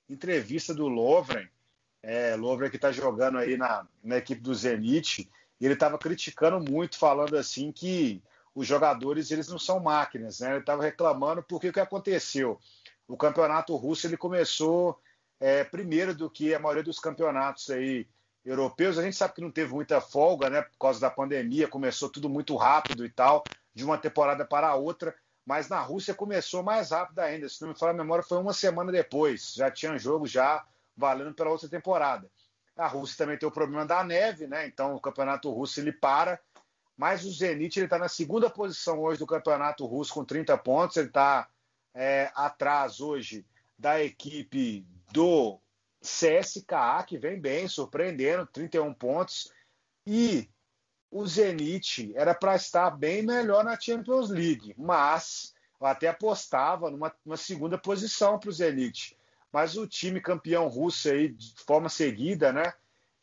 [0.09, 1.47] entrevista do Lovren,
[2.07, 6.97] é, Lovren que está jogando aí na, na equipe do Zenit, ele estava criticando muito,
[6.97, 8.23] falando assim que
[8.55, 10.51] os jogadores eles não são máquinas, né?
[10.51, 12.57] Ele estava reclamando porque o que aconteceu?
[13.09, 14.97] O campeonato russo ele começou
[15.37, 18.07] é, primeiro do que a maioria dos campeonatos aí
[18.45, 18.97] europeus.
[18.97, 20.61] A gente sabe que não teve muita folga, né?
[20.61, 24.75] Por causa da pandemia, começou tudo muito rápido e tal, de uma temporada para a
[24.75, 25.13] outra.
[25.45, 27.49] Mas na Rússia começou mais rápido ainda.
[27.49, 29.53] Se não me falar a memória, foi uma semana depois.
[29.53, 30.65] Já tinha jogo já
[30.97, 32.29] valendo pela outra temporada.
[32.75, 34.67] A Rússia também tem o problema da neve, né?
[34.67, 36.39] Então o campeonato russo ele para.
[36.95, 40.97] Mas o Zenit ele está na segunda posição hoje do campeonato russo com 30 pontos.
[40.97, 41.47] Ele está
[41.93, 43.45] é, atrás hoje
[43.77, 45.59] da equipe do
[46.01, 49.51] CSKA, que vem bem, surpreendendo, 31 pontos.
[50.05, 50.49] E
[51.09, 57.13] o Zenit era para estar bem melhor na Champions League, mas eu até apostava numa,
[57.25, 59.16] numa segunda posição para o Zenit.
[59.57, 62.71] Mas o time campeão russo aí, de forma seguida, né?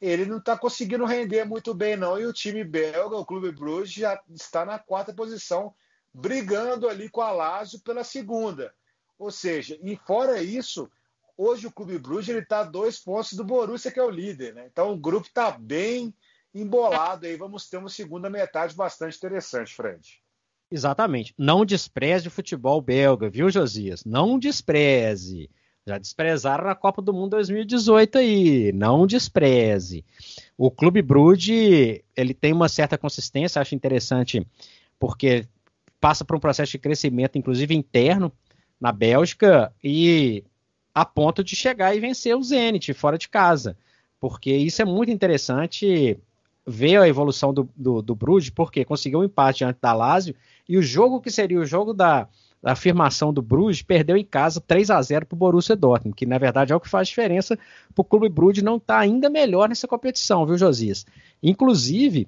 [0.01, 2.19] Ele não está conseguindo render muito bem, não.
[2.19, 5.73] E o time belga, o Clube Bruges, já está na quarta posição,
[6.13, 8.75] brigando ali com a Lazio pela segunda.
[9.17, 10.91] Ou seja, e fora isso,
[11.37, 14.55] Hoje o Clube Bruges está a dois pontos do Borussia, que é o líder.
[14.55, 14.67] Né?
[14.67, 16.13] Então o grupo está bem
[16.53, 17.37] embolado aí.
[17.37, 20.21] Vamos ter uma segunda metade bastante interessante, Fred.
[20.69, 21.33] Exatamente.
[21.39, 24.05] Não despreze o futebol belga, viu, Josias?
[24.05, 25.49] Não despreze.
[25.87, 30.03] Já desprezaram na Copa do Mundo 2018 aí, não despreze.
[30.57, 34.47] O Clube Brude, ele tem uma certa consistência, acho interessante,
[34.99, 35.47] porque
[36.01, 38.33] passa por um processo de crescimento, inclusive interno,
[38.81, 40.43] na Bélgica, e
[40.95, 43.77] a ponto de chegar e vencer o Zenit fora de casa.
[44.19, 46.19] Porque isso é muito interessante
[46.67, 50.35] ver a evolução do, do, do Bruges, porque conseguiu um empate diante da Lazio,
[50.67, 52.27] e o jogo que seria o jogo da
[52.65, 56.25] a afirmação do Bruges, perdeu em casa 3 a 0 para o Borussia Dortmund, que
[56.25, 57.59] na verdade é o que faz diferença
[57.95, 61.05] para o clube Bruges não estar tá ainda melhor nessa competição, viu, Josias?
[61.43, 62.27] Inclusive,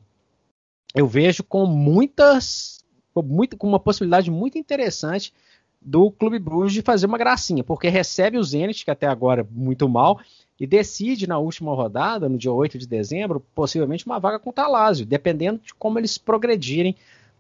[0.95, 5.33] eu vejo com muitas, com, muito, com uma possibilidade muito interessante
[5.81, 9.47] do Clube Bruges de fazer uma gracinha, porque recebe o Zenit, que até agora é
[9.51, 10.21] muito mal,
[10.59, 14.53] e decide na última rodada, no dia 8 de dezembro, possivelmente uma vaga com o
[14.53, 16.97] Talásio, dependendo de como eles progredirem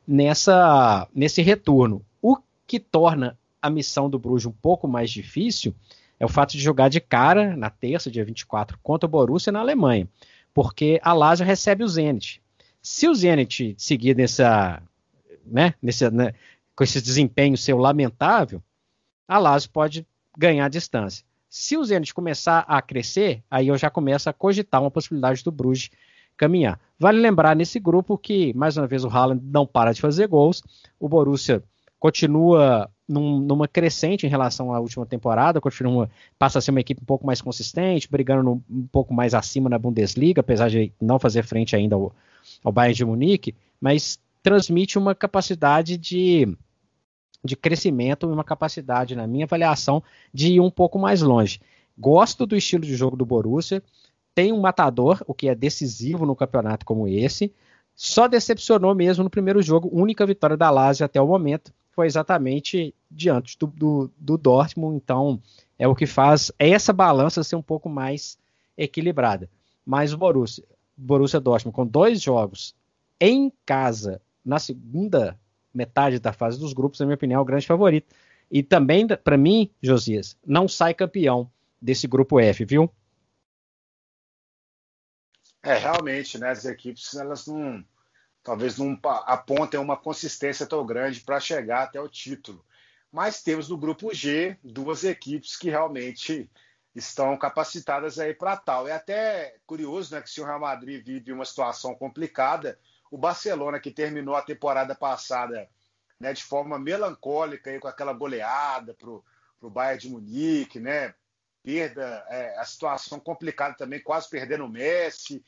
[0.07, 2.03] nessa, nesse retorno
[2.67, 5.75] que torna a missão do Bruges um pouco mais difícil
[6.19, 9.61] é o fato de jogar de cara na terça, dia 24, contra o Borussia na
[9.61, 10.09] Alemanha,
[10.55, 12.43] porque a Lazio recebe o Zenit.
[12.81, 14.83] Se o Zenit seguir nessa,
[15.45, 16.33] né, nesse, né,
[16.75, 18.63] com esse desempenho seu lamentável,
[19.29, 21.25] a Lazio pode ganhar distância.
[21.49, 25.53] Se o Zenit começar a crescer, aí eu já começo a cogitar uma possibilidade do
[25.53, 25.91] Bruges
[26.37, 26.79] caminhar.
[26.99, 30.63] Vale lembrar nesse grupo que, mais uma vez, o Haaland não para de fazer gols,
[30.99, 31.63] o Borussia
[31.99, 37.01] continua num, numa crescente em relação à última temporada, continua, passa a ser uma equipe
[37.01, 41.19] um pouco mais consistente, brigando no, um pouco mais acima na Bundesliga, apesar de não
[41.19, 42.13] fazer frente ainda ao,
[42.65, 46.57] ao Bayern de Munique, mas transmite uma capacidade de,
[47.45, 51.61] de crescimento e uma capacidade, na minha avaliação, de ir um pouco mais longe.
[51.99, 53.83] Gosto do estilo de jogo do Borussia,
[54.35, 57.53] tem um matador, o que é decisivo no campeonato como esse,
[57.95, 62.95] só decepcionou mesmo no primeiro jogo, única vitória da Lazio até o momento, foi exatamente
[63.11, 65.41] diante do, do, do Dortmund, então
[65.79, 68.39] é o que faz essa balança ser um pouco mais
[68.77, 69.49] equilibrada.
[69.85, 70.63] Mas o Borussia,
[70.95, 72.75] Borussia Dortmund com dois jogos
[73.19, 75.41] em casa na segunda
[75.73, 78.15] metade da fase dos grupos, na minha opinião, é o grande favorito.
[78.51, 82.91] E também, para mim, Josias, não sai campeão desse grupo F, viu?
[85.63, 86.51] É, realmente, né?
[86.51, 87.83] As equipes, elas não
[88.47, 92.65] talvez não apontem uma consistência tão grande para chegar até o título.
[93.11, 96.49] Mas temos no grupo G duas equipes que realmente
[96.95, 98.87] estão capacitadas aí para tal.
[98.87, 102.79] É até curioso, né, que se o Real Madrid vive uma situação complicada,
[103.11, 105.69] o Barcelona que terminou a temporada passada,
[106.21, 111.13] né, de forma melancólica aí com aquela goleada para o Bayern de Munique, né,
[111.65, 115.45] perda, é, a situação complicada também, quase perdendo o Messi,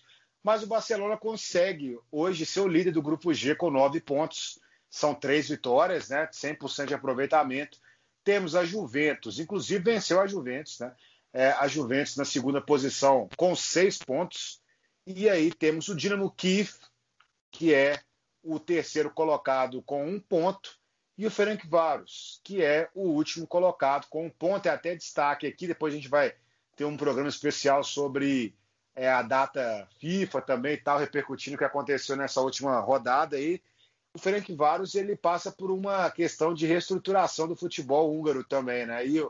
[0.48, 4.58] mas o Barcelona consegue hoje ser o líder do grupo G com nove pontos.
[4.88, 6.26] São três vitórias, né?
[6.26, 7.78] 100% de aproveitamento.
[8.24, 10.94] Temos a Juventus, inclusive venceu a Juventus, né?
[11.34, 14.62] É, a Juventus na segunda posição com seis pontos.
[15.06, 16.70] E aí temos o Dinamo Kiev,
[17.50, 18.00] que é
[18.42, 20.78] o terceiro colocado com um ponto,
[21.18, 24.64] e o Ferenc Varos, que é o último colocado com um ponto.
[24.64, 26.34] É até destaque aqui, depois a gente vai
[26.74, 28.56] ter um programa especial sobre
[28.98, 33.62] é, a data FIFA também e tal, repercutindo o que aconteceu nessa última rodada aí.
[34.12, 39.06] O Ferenc Varos ele passa por uma questão de reestruturação do futebol húngaro também, né?
[39.06, 39.24] E,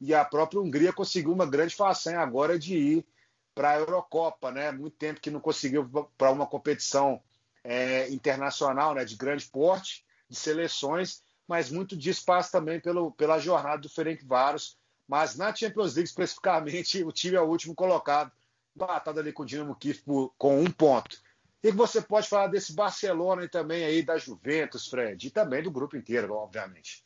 [0.00, 3.06] e a própria Hungria conseguiu uma grande façanha agora de ir
[3.54, 4.72] para a Eurocopa, né?
[4.72, 7.20] Muito tempo que não conseguiu para uma competição
[7.62, 9.04] é, internacional, né?
[9.04, 14.24] De grande porte, de seleções, mas muito disso passa também pelo, pela jornada do Ferenc
[14.24, 14.78] Varos.
[15.06, 18.32] Mas na Champions League, especificamente, o time é o último colocado
[18.74, 20.02] empatado ali com o Dinamo Kiev
[20.38, 21.16] com um ponto.
[21.58, 25.26] O que você pode falar desse Barcelona e também aí da Juventus, Fred?
[25.26, 27.04] E também do grupo inteiro, obviamente.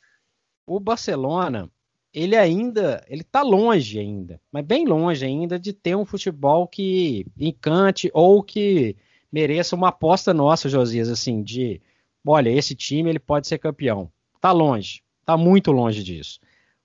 [0.65, 1.69] O Barcelona,
[2.13, 7.27] ele ainda, ele tá longe ainda, mas bem longe ainda de ter um futebol que
[7.37, 8.95] encante ou que
[9.29, 11.81] mereça uma aposta nossa, Josias, assim, de,
[12.25, 14.09] olha, esse time ele pode ser campeão.
[14.39, 16.39] Tá longe, tá muito longe disso.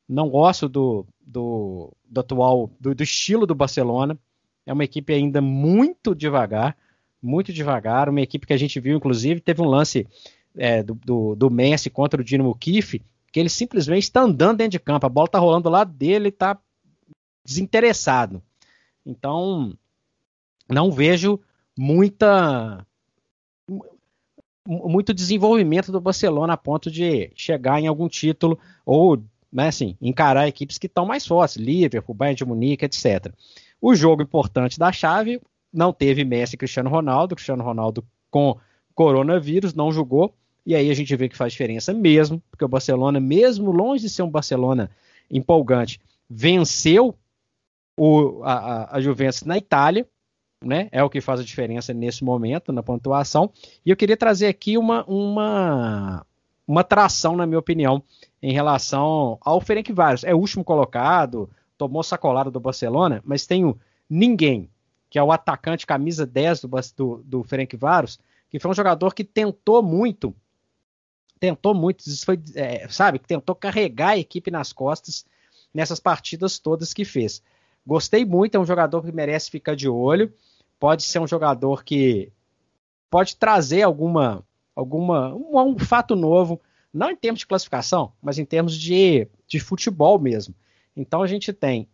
[0.09, 4.19] Não gosto do, do, do atual, do, do estilo do Barcelona.
[4.71, 6.77] É uma equipe ainda muito devagar,
[7.21, 8.09] muito devagar.
[8.09, 10.07] Uma equipe que a gente viu, inclusive, teve um lance
[10.57, 13.03] é, do, do, do, Messi contra o Dinamo Kiev,
[13.33, 15.05] que ele simplesmente está andando dentro de campo.
[15.05, 16.57] A bola está rolando do lado dele, está
[17.45, 18.41] desinteressado.
[19.05, 19.77] Então,
[20.69, 21.41] não vejo
[21.77, 22.87] muita
[24.65, 28.57] muito desenvolvimento do Barcelona a ponto de chegar em algum título
[28.87, 29.21] ou,
[29.53, 33.35] né, assim, encarar equipes que estão mais fortes, Liverpool, Bayern de Munique, etc.
[33.81, 35.41] O jogo importante da chave
[35.73, 37.35] não teve Messi e Cristiano Ronaldo.
[37.35, 38.59] Cristiano Ronaldo com
[38.95, 40.35] coronavírus não jogou.
[40.67, 44.11] E aí a gente vê que faz diferença mesmo, porque o Barcelona, mesmo longe de
[44.11, 44.91] ser um Barcelona
[45.31, 47.15] empolgante, venceu
[47.97, 50.07] o, a, a Juventus na Itália,
[50.63, 50.89] né?
[50.93, 53.51] É o que faz a diferença nesse momento na pontuação.
[53.85, 56.27] E eu queria trazer aqui uma, uma,
[56.67, 58.03] uma tração, na minha opinião,
[58.43, 60.25] em relação ao Ferencváros.
[60.25, 61.49] É o último colocado,
[61.81, 63.75] tomou sacolada do Barcelona, mas tem
[64.09, 64.69] ninguém,
[65.09, 69.25] que é o atacante camisa 10 do, do, do Ferencváros, que foi um jogador que
[69.25, 70.37] tentou muito,
[71.39, 75.25] tentou muito, foi, é, sabe, que tentou carregar a equipe nas costas
[75.73, 77.43] nessas partidas todas que fez.
[77.87, 80.31] Gostei muito, é um jogador que merece ficar de olho.
[80.79, 82.31] Pode ser um jogador que
[83.09, 84.45] pode trazer alguma,
[84.77, 86.61] alguma um, um fato novo,
[86.93, 90.55] não em termos de classificação, mas em termos de, de futebol mesmo.
[90.97, 91.89] Então a gente tem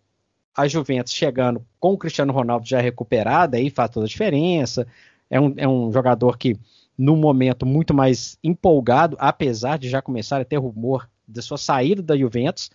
[0.54, 4.86] a Juventus chegando com o Cristiano Ronaldo já recuperado, aí faz toda a diferença.
[5.28, 6.58] É um, é um jogador que,
[6.96, 12.02] no momento, muito mais empolgado, apesar de já começar a ter rumor da sua saída
[12.02, 12.70] da Juventus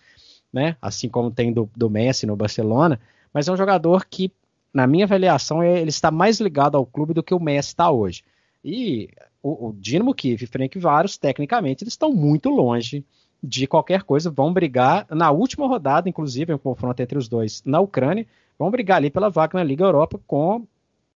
[0.52, 0.76] né?
[0.82, 3.00] Assim como tem do, do Messi no Barcelona,
[3.32, 4.30] mas é um jogador que,
[4.72, 8.22] na minha avaliação, ele está mais ligado ao clube do que o Messi está hoje.
[8.62, 9.08] E
[9.42, 13.04] o, o Dinamo Kiev e Frank Varos, tecnicamente, eles estão muito longe
[13.42, 17.80] de qualquer coisa, vão brigar na última rodada, inclusive, um confronto entre os dois na
[17.80, 18.26] Ucrânia,
[18.58, 20.66] vão brigar ali pela vaga na Liga Europa com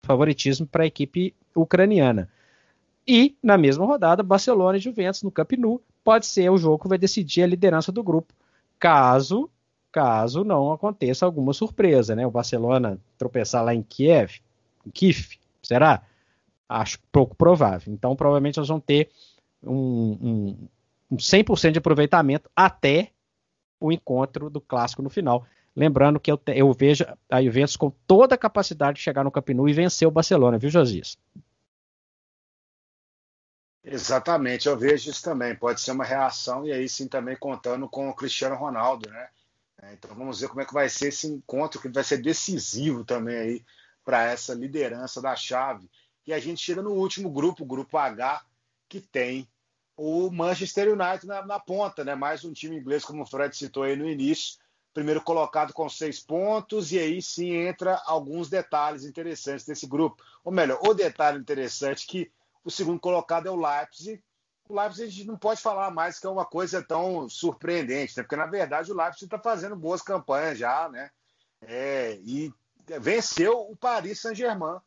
[0.01, 2.29] favoritismo para a equipe ucraniana.
[3.07, 6.89] E, na mesma rodada, Barcelona e Juventus no Camp Nou pode ser o jogo que
[6.89, 8.33] vai decidir a liderança do grupo
[8.79, 9.49] caso
[9.95, 12.27] caso não aconteça alguma surpresa, né?
[12.27, 14.41] O Barcelona tropeçar lá em Kiev,
[14.85, 16.01] em Kiev, será?
[16.67, 17.93] Acho pouco provável.
[17.93, 19.09] Então, provavelmente nós vamos ter
[19.63, 20.57] um, um,
[21.09, 23.11] um 100% de aproveitamento até
[23.79, 25.45] o encontro do clássico no final.
[25.75, 29.31] Lembrando que eu, te, eu vejo a Juventus com toda a capacidade de chegar no
[29.31, 31.17] Camp e vencer o Barcelona, viu, Josias?
[33.83, 35.55] Exatamente, eu vejo isso também.
[35.55, 39.29] Pode ser uma reação, e aí sim também contando com o Cristiano Ronaldo, né?
[39.81, 43.03] É, então vamos ver como é que vai ser esse encontro, que vai ser decisivo
[43.03, 43.65] também aí
[44.03, 45.89] para essa liderança da chave.
[46.25, 48.43] E a gente chega no último grupo, o grupo H,
[48.87, 49.47] que tem
[49.97, 52.15] o Manchester United na, na, ponta, né?
[52.15, 54.59] Mais um time inglês, como o Fred citou aí no início,
[54.93, 60.23] primeiro colocado com seis pontos, e aí sim entra alguns detalhes interessantes desse grupo.
[60.43, 62.31] Ou melhor, o detalhe interessante que
[62.63, 64.21] o segundo colocado é o Leipzig.
[64.67, 68.23] O Leipzig a gente não pode falar mais que é uma coisa tão surpreendente, né?
[68.23, 71.11] porque na verdade o Leipzig está fazendo boas campanhas já, né?
[71.61, 72.53] É, e
[72.99, 74.79] venceu o Paris Saint-Germain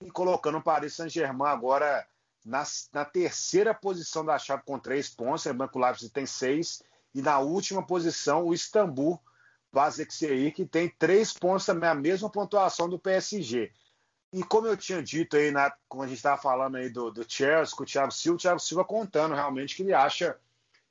[0.00, 2.06] e colocando o Paris Saint-Germain agora
[2.46, 5.44] na, na, terceira posição da chave com três pontos.
[5.46, 6.82] O Leipzig tem seis.
[7.12, 9.20] E na última posição, o Istambul
[9.72, 13.72] Basaksehir, que tem três pontos também, a mesma pontuação do PSG.
[14.32, 17.24] E como eu tinha dito aí, na, como a gente estava falando aí do, do
[17.28, 20.38] Chelsea, com o Thiago Silva, o Thiago Silva contando realmente que ele acha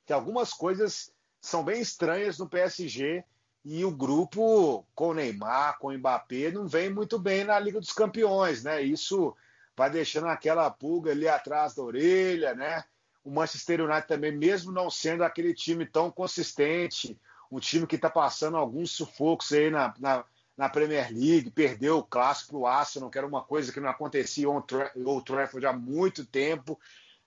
[0.04, 3.24] que algumas coisas são bem estranhas no PSG
[3.64, 7.80] e o grupo com o Neymar, com o Mbappé, não vem muito bem na Liga
[7.80, 8.82] dos Campeões, né?
[8.82, 9.34] Isso
[9.76, 12.84] vai deixando aquela pulga ali atrás da orelha, né?
[13.22, 17.18] O Manchester United também, mesmo não sendo aquele time tão consistente,
[17.50, 20.24] um time que está passando alguns sufocos aí na, na
[20.56, 23.90] na Premier League, perdeu o clássico para o Arsenal, que era uma coisa que não
[23.90, 26.80] acontecia em Old Trafford há muito tempo,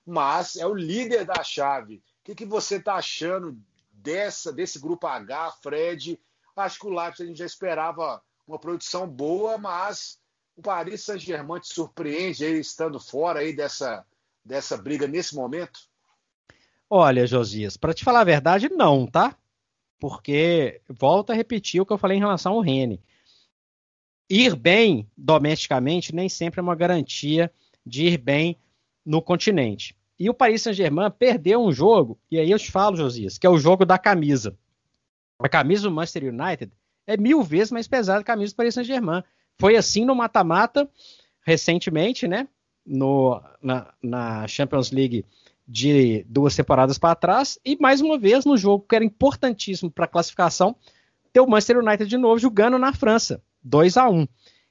[0.06, 1.98] mas é o líder da chave.
[1.98, 3.56] O que, que você está achando
[3.92, 6.20] dessa desse grupo H, Fred?
[6.56, 10.19] Acho que o Leipzig a gente já esperava uma produção boa, mas
[10.60, 14.06] o Paris Saint-Germain te surpreende aí estando fora aí dessa,
[14.44, 15.80] dessa briga nesse momento?
[16.90, 19.38] Olha, Josias, para te falar a verdade, não, tá?
[20.00, 23.02] Porque volta a repetir o que eu falei em relação ao Rene
[24.30, 27.52] ir bem domesticamente nem sempre é uma garantia
[27.84, 28.58] de ir bem
[29.04, 29.98] no continente.
[30.20, 33.50] E o Paris Saint-Germain perdeu um jogo, e aí eu te falo, Josias, que é
[33.50, 34.56] o jogo da camisa.
[35.40, 36.72] A camisa do Manchester United
[37.08, 39.24] é mil vezes mais pesada que a camisa do Paris Saint-Germain.
[39.60, 40.90] Foi assim no mata-mata
[41.42, 42.48] recentemente, né?
[42.86, 45.26] No, na, na Champions League
[45.68, 50.06] de duas temporadas para trás, e mais uma vez no jogo que era importantíssimo para
[50.06, 50.76] a classificação,
[51.32, 53.40] ter o Manchester United de novo jogando na França.
[53.62, 54.28] 2 a 1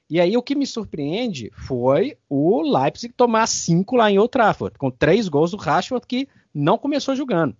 [0.09, 4.77] E aí o que me surpreende foi o Leipzig tomar 5 lá em Old Trafford,
[4.77, 7.55] com três gols do Rashford que não começou jogando.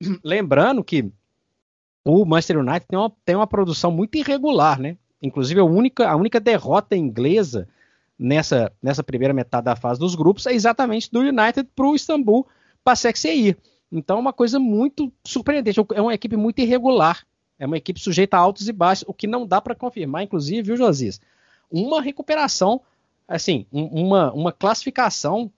[0.22, 1.10] Lembrando que
[2.04, 4.98] o Manchester United tem uma, tem uma produção muito irregular, né?
[5.22, 7.68] Inclusive a única, a única derrota inglesa
[8.18, 12.46] nessa, nessa primeira metade da fase dos grupos é exatamente do United para o Istambul
[12.84, 13.56] Basaksehir.
[13.90, 17.24] Então é uma coisa muito surpreendente, é uma equipe muito irregular
[17.58, 20.62] é uma equipe sujeita a altos e baixos, o que não dá para confirmar, inclusive,
[20.62, 21.20] viu, Josias?
[21.70, 22.80] Uma recuperação,
[23.26, 25.50] assim, uma, uma classificação,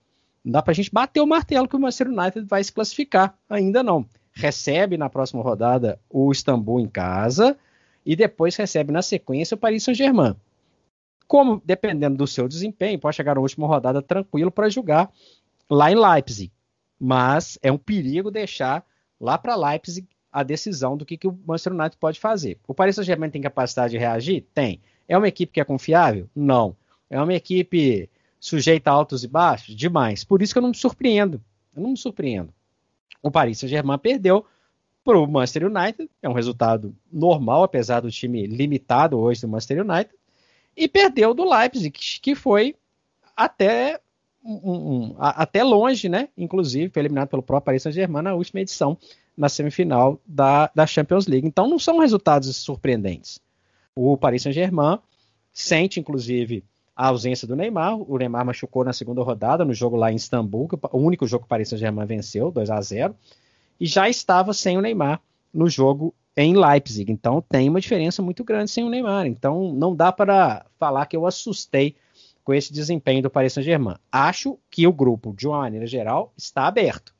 [0.43, 3.37] não dá para a gente bater o martelo que o Manchester United vai se classificar,
[3.49, 4.05] ainda não.
[4.31, 7.57] Recebe na próxima rodada o Istambul em casa
[8.05, 10.35] e depois recebe na sequência o Paris Saint-Germain.
[11.27, 15.11] Como, dependendo do seu desempenho, pode chegar na última rodada tranquilo para jogar
[15.69, 16.51] lá em Leipzig.
[16.99, 18.83] Mas é um perigo deixar
[19.19, 22.59] lá para Leipzig a decisão do que, que o Manchester United pode fazer.
[22.67, 24.45] O Paris Saint-Germain tem capacidade de reagir?
[24.53, 24.81] Tem.
[25.07, 26.29] É uma equipe que é confiável?
[26.35, 26.75] Não.
[27.09, 29.75] É uma equipe sujeita a altos e baixos?
[29.75, 30.23] Demais.
[30.23, 31.41] Por isso que eu não me surpreendo.
[31.75, 32.53] Eu não me surpreendo.
[33.21, 34.45] O Paris Saint-Germain perdeu
[35.03, 39.83] para o Manchester United, é um resultado normal, apesar do time limitado hoje do Manchester
[39.83, 40.13] United,
[40.75, 42.75] e perdeu do Leipzig, que foi
[43.35, 43.99] até
[44.43, 46.29] um, um, até longe, né?
[46.37, 48.97] Inclusive, foi eliminado pelo próprio Paris Saint-Germain na última edição,
[49.35, 51.47] na semifinal da, da Champions League.
[51.47, 53.39] Então, não são resultados surpreendentes.
[53.95, 54.99] O Paris Saint-Germain
[55.51, 56.63] sente, inclusive,
[56.95, 57.97] a ausência do Neymar.
[57.97, 61.47] O Neymar machucou na segunda rodada, no jogo lá em Istambul, o único jogo que
[61.47, 63.15] o Paris Saint-Germain venceu, 2 a 0
[63.79, 65.21] e já estava sem o Neymar
[65.53, 67.11] no jogo em Leipzig.
[67.11, 69.25] Então tem uma diferença muito grande sem o Neymar.
[69.25, 71.95] Então não dá para falar que eu assustei
[72.43, 73.95] com esse desempenho do Paris Saint-Germain.
[74.11, 77.13] Acho que o grupo, de uma maneira geral, está aberto.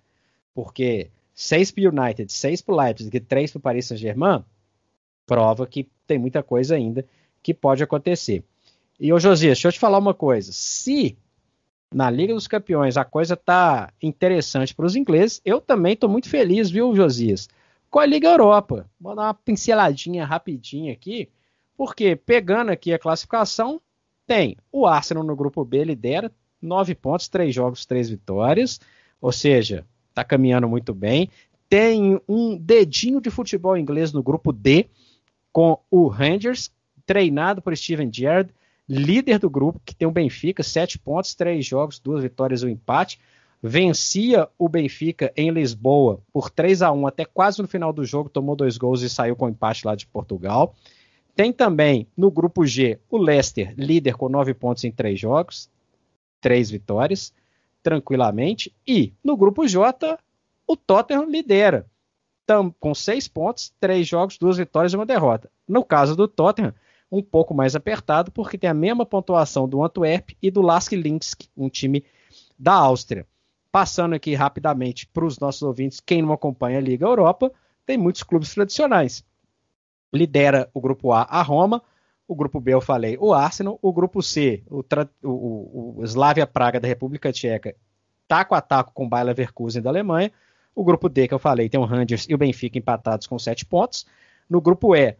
[0.54, 4.44] Porque 6 para o United, 6 para o Leipzig e 3 para o Paris Saint-Germain,
[5.26, 7.06] prova que tem muita coisa ainda
[7.44, 8.44] que pode acontecer.
[9.00, 10.52] E, ô Josias, deixa eu te falar uma coisa.
[10.52, 11.18] Se
[11.94, 16.30] na Liga dos Campeões a coisa tá interessante para os ingleses, eu também estou muito
[16.30, 17.50] feliz, viu, Josias?
[17.90, 18.90] Com a Liga Europa.
[19.00, 21.30] Vou dar uma pinceladinha rapidinha aqui,
[21.76, 23.82] porque pegando aqui a classificação,
[24.28, 26.32] tem o Arsenal no grupo B, lidera,
[26.62, 28.80] nove pontos, três jogos, três vitórias.
[29.20, 31.30] Ou seja, está caminhando muito bem.
[31.68, 34.88] Tem um dedinho de futebol inglês no grupo D,
[35.52, 36.72] com o Rangers,
[37.06, 38.54] treinado por Steven Gerrard,
[38.90, 42.70] líder do grupo, que tem o Benfica, sete pontos, três jogos, duas vitórias e um
[42.70, 43.20] empate.
[43.62, 48.30] Vencia o Benfica em Lisboa por 3 a 1 até quase no final do jogo,
[48.30, 50.74] tomou dois gols e saiu com empate lá de Portugal.
[51.36, 55.70] Tem também no grupo G o Leicester, líder com nove pontos em três jogos,
[56.42, 57.34] três vitórias,
[57.84, 58.74] tranquilamente.
[58.88, 60.18] E no grupo J,
[60.66, 61.86] o Tottenham lidera,
[62.80, 65.52] com seis pontos, três jogos, duas vitórias e uma derrota.
[65.68, 66.74] No caso do Tottenham,
[67.12, 71.48] um pouco mais apertado, porque tem a mesma pontuação do Antwerp e do Lask Linsk,
[71.58, 72.04] um time
[72.58, 73.26] da Áustria.
[73.72, 77.52] Passando aqui rapidamente para os nossos ouvintes, quem não acompanha a Liga Europa,
[77.86, 79.24] tem muitos clubes tradicionais
[80.14, 81.82] lidera o grupo A, a Roma.
[82.28, 83.80] O grupo B, eu falei, o Arsenal.
[83.82, 84.84] O grupo C, o,
[85.24, 87.76] o, o Slavia Praga da República Tcheca,
[88.28, 90.32] taco a taco com o Bayer Leverkusen da Alemanha.
[90.76, 93.66] O grupo D, que eu falei, tem o Rangers e o Benfica empatados com sete
[93.66, 94.06] pontos.
[94.50, 95.16] No grupo E,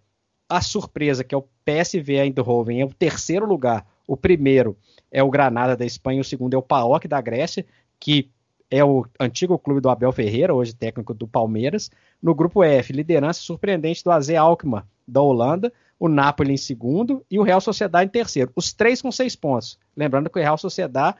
[0.50, 3.86] a surpresa, que é o PSV Eindhoven, é o terceiro lugar.
[4.08, 4.76] O primeiro
[5.12, 7.64] é o Granada da Espanha, o segundo é o PAOK da Grécia,
[8.00, 8.32] que
[8.72, 11.92] é o antigo clube do Abel Ferreira, hoje técnico do Palmeiras.
[12.22, 17.38] No grupo F, liderança surpreendente do AZ Alkmaar, da Holanda, o Napoli em segundo e
[17.38, 18.52] o Real Sociedade em terceiro.
[18.56, 19.78] Os três com seis pontos.
[19.96, 21.18] Lembrando que o Real Sociedade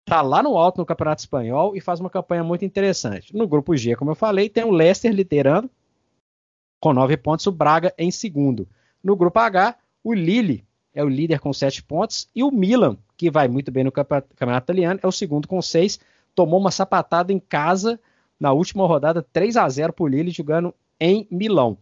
[0.00, 3.34] está lá no alto no Campeonato Espanhol e faz uma campanha muito interessante.
[3.34, 5.70] No grupo G, como eu falei, tem o Leicester liderando
[6.84, 8.68] com nove pontos, o Braga em segundo.
[9.02, 10.62] No grupo H, o Lille
[10.92, 14.64] é o líder com sete pontos e o Milan, que vai muito bem no Campeonato
[14.66, 15.98] Italiano, é o segundo com seis
[16.34, 17.98] tomou uma sapatada em casa
[18.38, 21.78] na última rodada, 3 a 0 por Lille, jogando em Milão.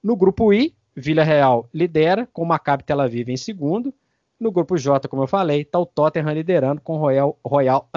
[0.00, 3.92] No grupo I, Vila Real lidera, com o Maccabi Tel Aviv em segundo.
[4.38, 7.88] No grupo J, como eu falei, está o Tottenham liderando com o Royal, Royal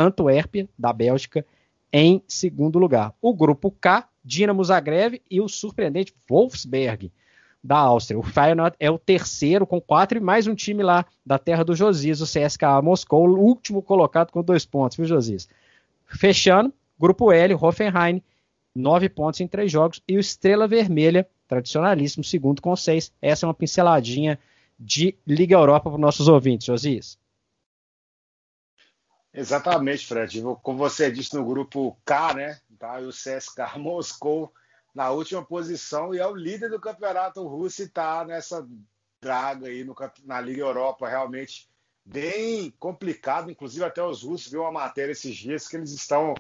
[0.80, 1.46] da Bélgica,
[1.94, 3.14] em segundo lugar.
[3.22, 7.12] O grupo K, Dinamo Zagreb e o surpreendente Wolfsberg,
[7.64, 8.20] da Áustria.
[8.20, 11.76] O Feyenoord é o terceiro com quatro e mais um time lá da terra do
[11.76, 15.48] Josias, o CSKA Moscou, o último colocado com dois pontos, viu, Josias?
[16.06, 18.22] Fechando, grupo L, Hoffenheim,
[18.76, 23.12] nove pontos em três jogos, e o Estrela Vermelha, tradicionalíssimo, segundo com seis.
[23.22, 24.40] Essa é uma pinceladinha
[24.80, 27.21] de Liga Europa para os nossos ouvintes, Josias.
[29.34, 30.42] Exatamente, Fred.
[30.62, 32.62] Como você disse no grupo K, né?
[32.78, 34.54] Tá, o CSK Moscou
[34.94, 38.68] na última posição e é o líder do campeonato russo e está nessa
[39.22, 41.08] draga aí no, na Liga Europa.
[41.08, 41.70] Realmente
[42.04, 46.34] bem complicado, inclusive até os russos viu uma matéria esses dias que eles estão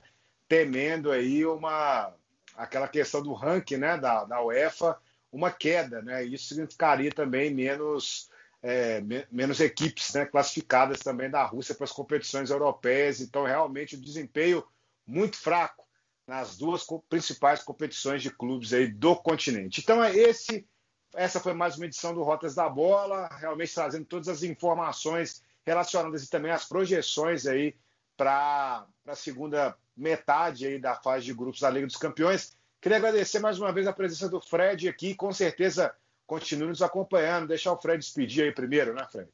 [0.50, 2.14] temendo aí uma
[2.58, 4.98] aquela questão do ranking, né, da, da UEFA,
[5.32, 6.24] uma queda, né?
[6.26, 8.30] Isso significaria também menos
[8.62, 13.20] é, me, menos equipes né, classificadas também da Rússia para as competições europeias.
[13.20, 14.64] Então, realmente, o desempenho
[15.06, 15.86] muito fraco
[16.28, 19.82] nas duas principais competições de clubes aí do continente.
[19.82, 20.66] Então, é esse.
[21.14, 26.30] Essa foi mais uma edição do Rotas da Bola, realmente trazendo todas as informações relacionadas
[26.30, 27.76] também às projeções aí
[28.16, 32.56] para a segunda metade aí da fase de grupos da Liga dos Campeões.
[32.80, 35.94] Queria agradecer mais uma vez a presença do Fred aqui, com certeza
[36.32, 37.50] continue nos acompanhando.
[37.50, 39.30] Deixar o Fred despedir aí primeiro, né, Fred?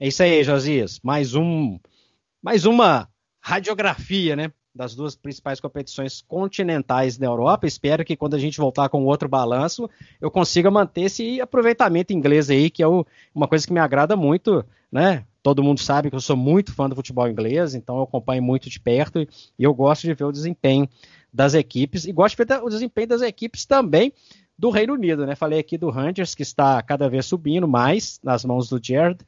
[0.00, 0.98] É isso aí, Josias.
[1.02, 1.78] Mais um,
[2.42, 3.06] mais uma
[3.42, 4.50] radiografia, né?
[4.74, 7.66] Das duas principais competições continentais da Europa.
[7.66, 12.48] Espero que quando a gente voltar com outro balanço, eu consiga manter esse aproveitamento inglês
[12.48, 13.04] aí, que é o,
[13.34, 15.26] uma coisa que me agrada muito, né?
[15.42, 18.70] Todo mundo sabe que eu sou muito fã do futebol inglês, então eu acompanho muito
[18.70, 19.20] de perto
[19.58, 20.88] e eu gosto de ver o desempenho
[21.30, 24.10] das equipes e gosto de ver o desempenho das equipes também
[24.58, 25.34] do Reino Unido, né?
[25.34, 29.18] Falei aqui do Rangers que está cada vez subindo mais nas mãos do Jared.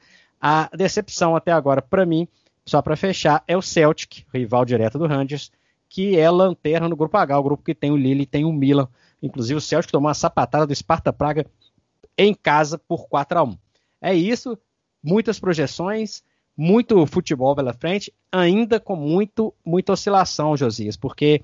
[0.40, 2.28] A decepção até agora para mim,
[2.64, 5.50] só para fechar, é o Celtic, rival direto do Rangers,
[5.88, 8.52] que é lanterna no grupo H, o grupo que tem o Lille e tem o
[8.52, 8.88] Milan.
[9.22, 11.46] Inclusive o Celtic tomou uma sapatada do Sparta Praga
[12.16, 13.58] em casa por 4 a 1.
[14.00, 14.58] É isso,
[15.02, 16.22] muitas projeções,
[16.56, 21.42] muito futebol pela frente, ainda com muito, muita oscilação, Josias, porque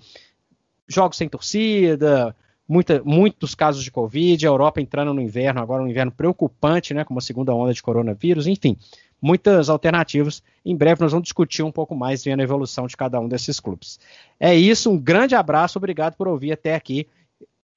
[0.88, 2.34] jogos sem torcida,
[2.68, 7.04] muita, muitos casos de Covid, a Europa entrando no inverno, agora um inverno preocupante, né,
[7.04, 8.76] com uma segunda onda de coronavírus, enfim,
[9.20, 10.42] muitas alternativas.
[10.64, 13.60] Em breve nós vamos discutir um pouco mais vendo a evolução de cada um desses
[13.60, 13.98] clubes.
[14.38, 17.06] É isso, um grande abraço, obrigado por ouvir até aqui.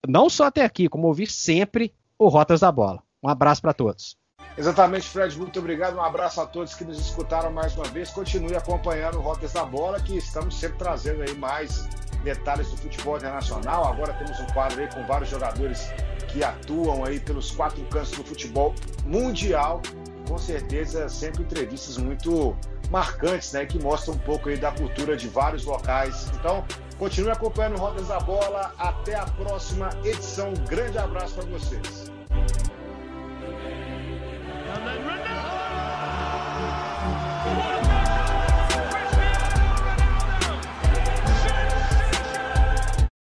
[0.08, 3.02] Não só até aqui, como ouvir sempre o Rotas da Bola.
[3.22, 4.16] Um abraço para todos.
[4.58, 5.98] Exatamente, Fred, muito obrigado.
[5.98, 8.10] Um abraço a todos que nos escutaram mais uma vez.
[8.10, 11.88] Continue acompanhando o Rotas da Bola, que estamos sempre trazendo aí mais
[12.26, 13.86] detalhes do futebol internacional.
[13.86, 15.88] Agora temos um quadro aí com vários jogadores
[16.28, 18.74] que atuam aí pelos quatro cantos do futebol
[19.06, 19.82] mundial.
[20.28, 22.58] Com certeza, sempre entrevistas muito
[22.90, 26.30] marcantes, né, que mostram um pouco aí da cultura de vários locais.
[26.34, 26.66] Então,
[26.98, 28.74] continue acompanhando Rodas da Bola.
[28.78, 30.50] Até a próxima edição.
[30.50, 32.12] Um grande abraço para vocês.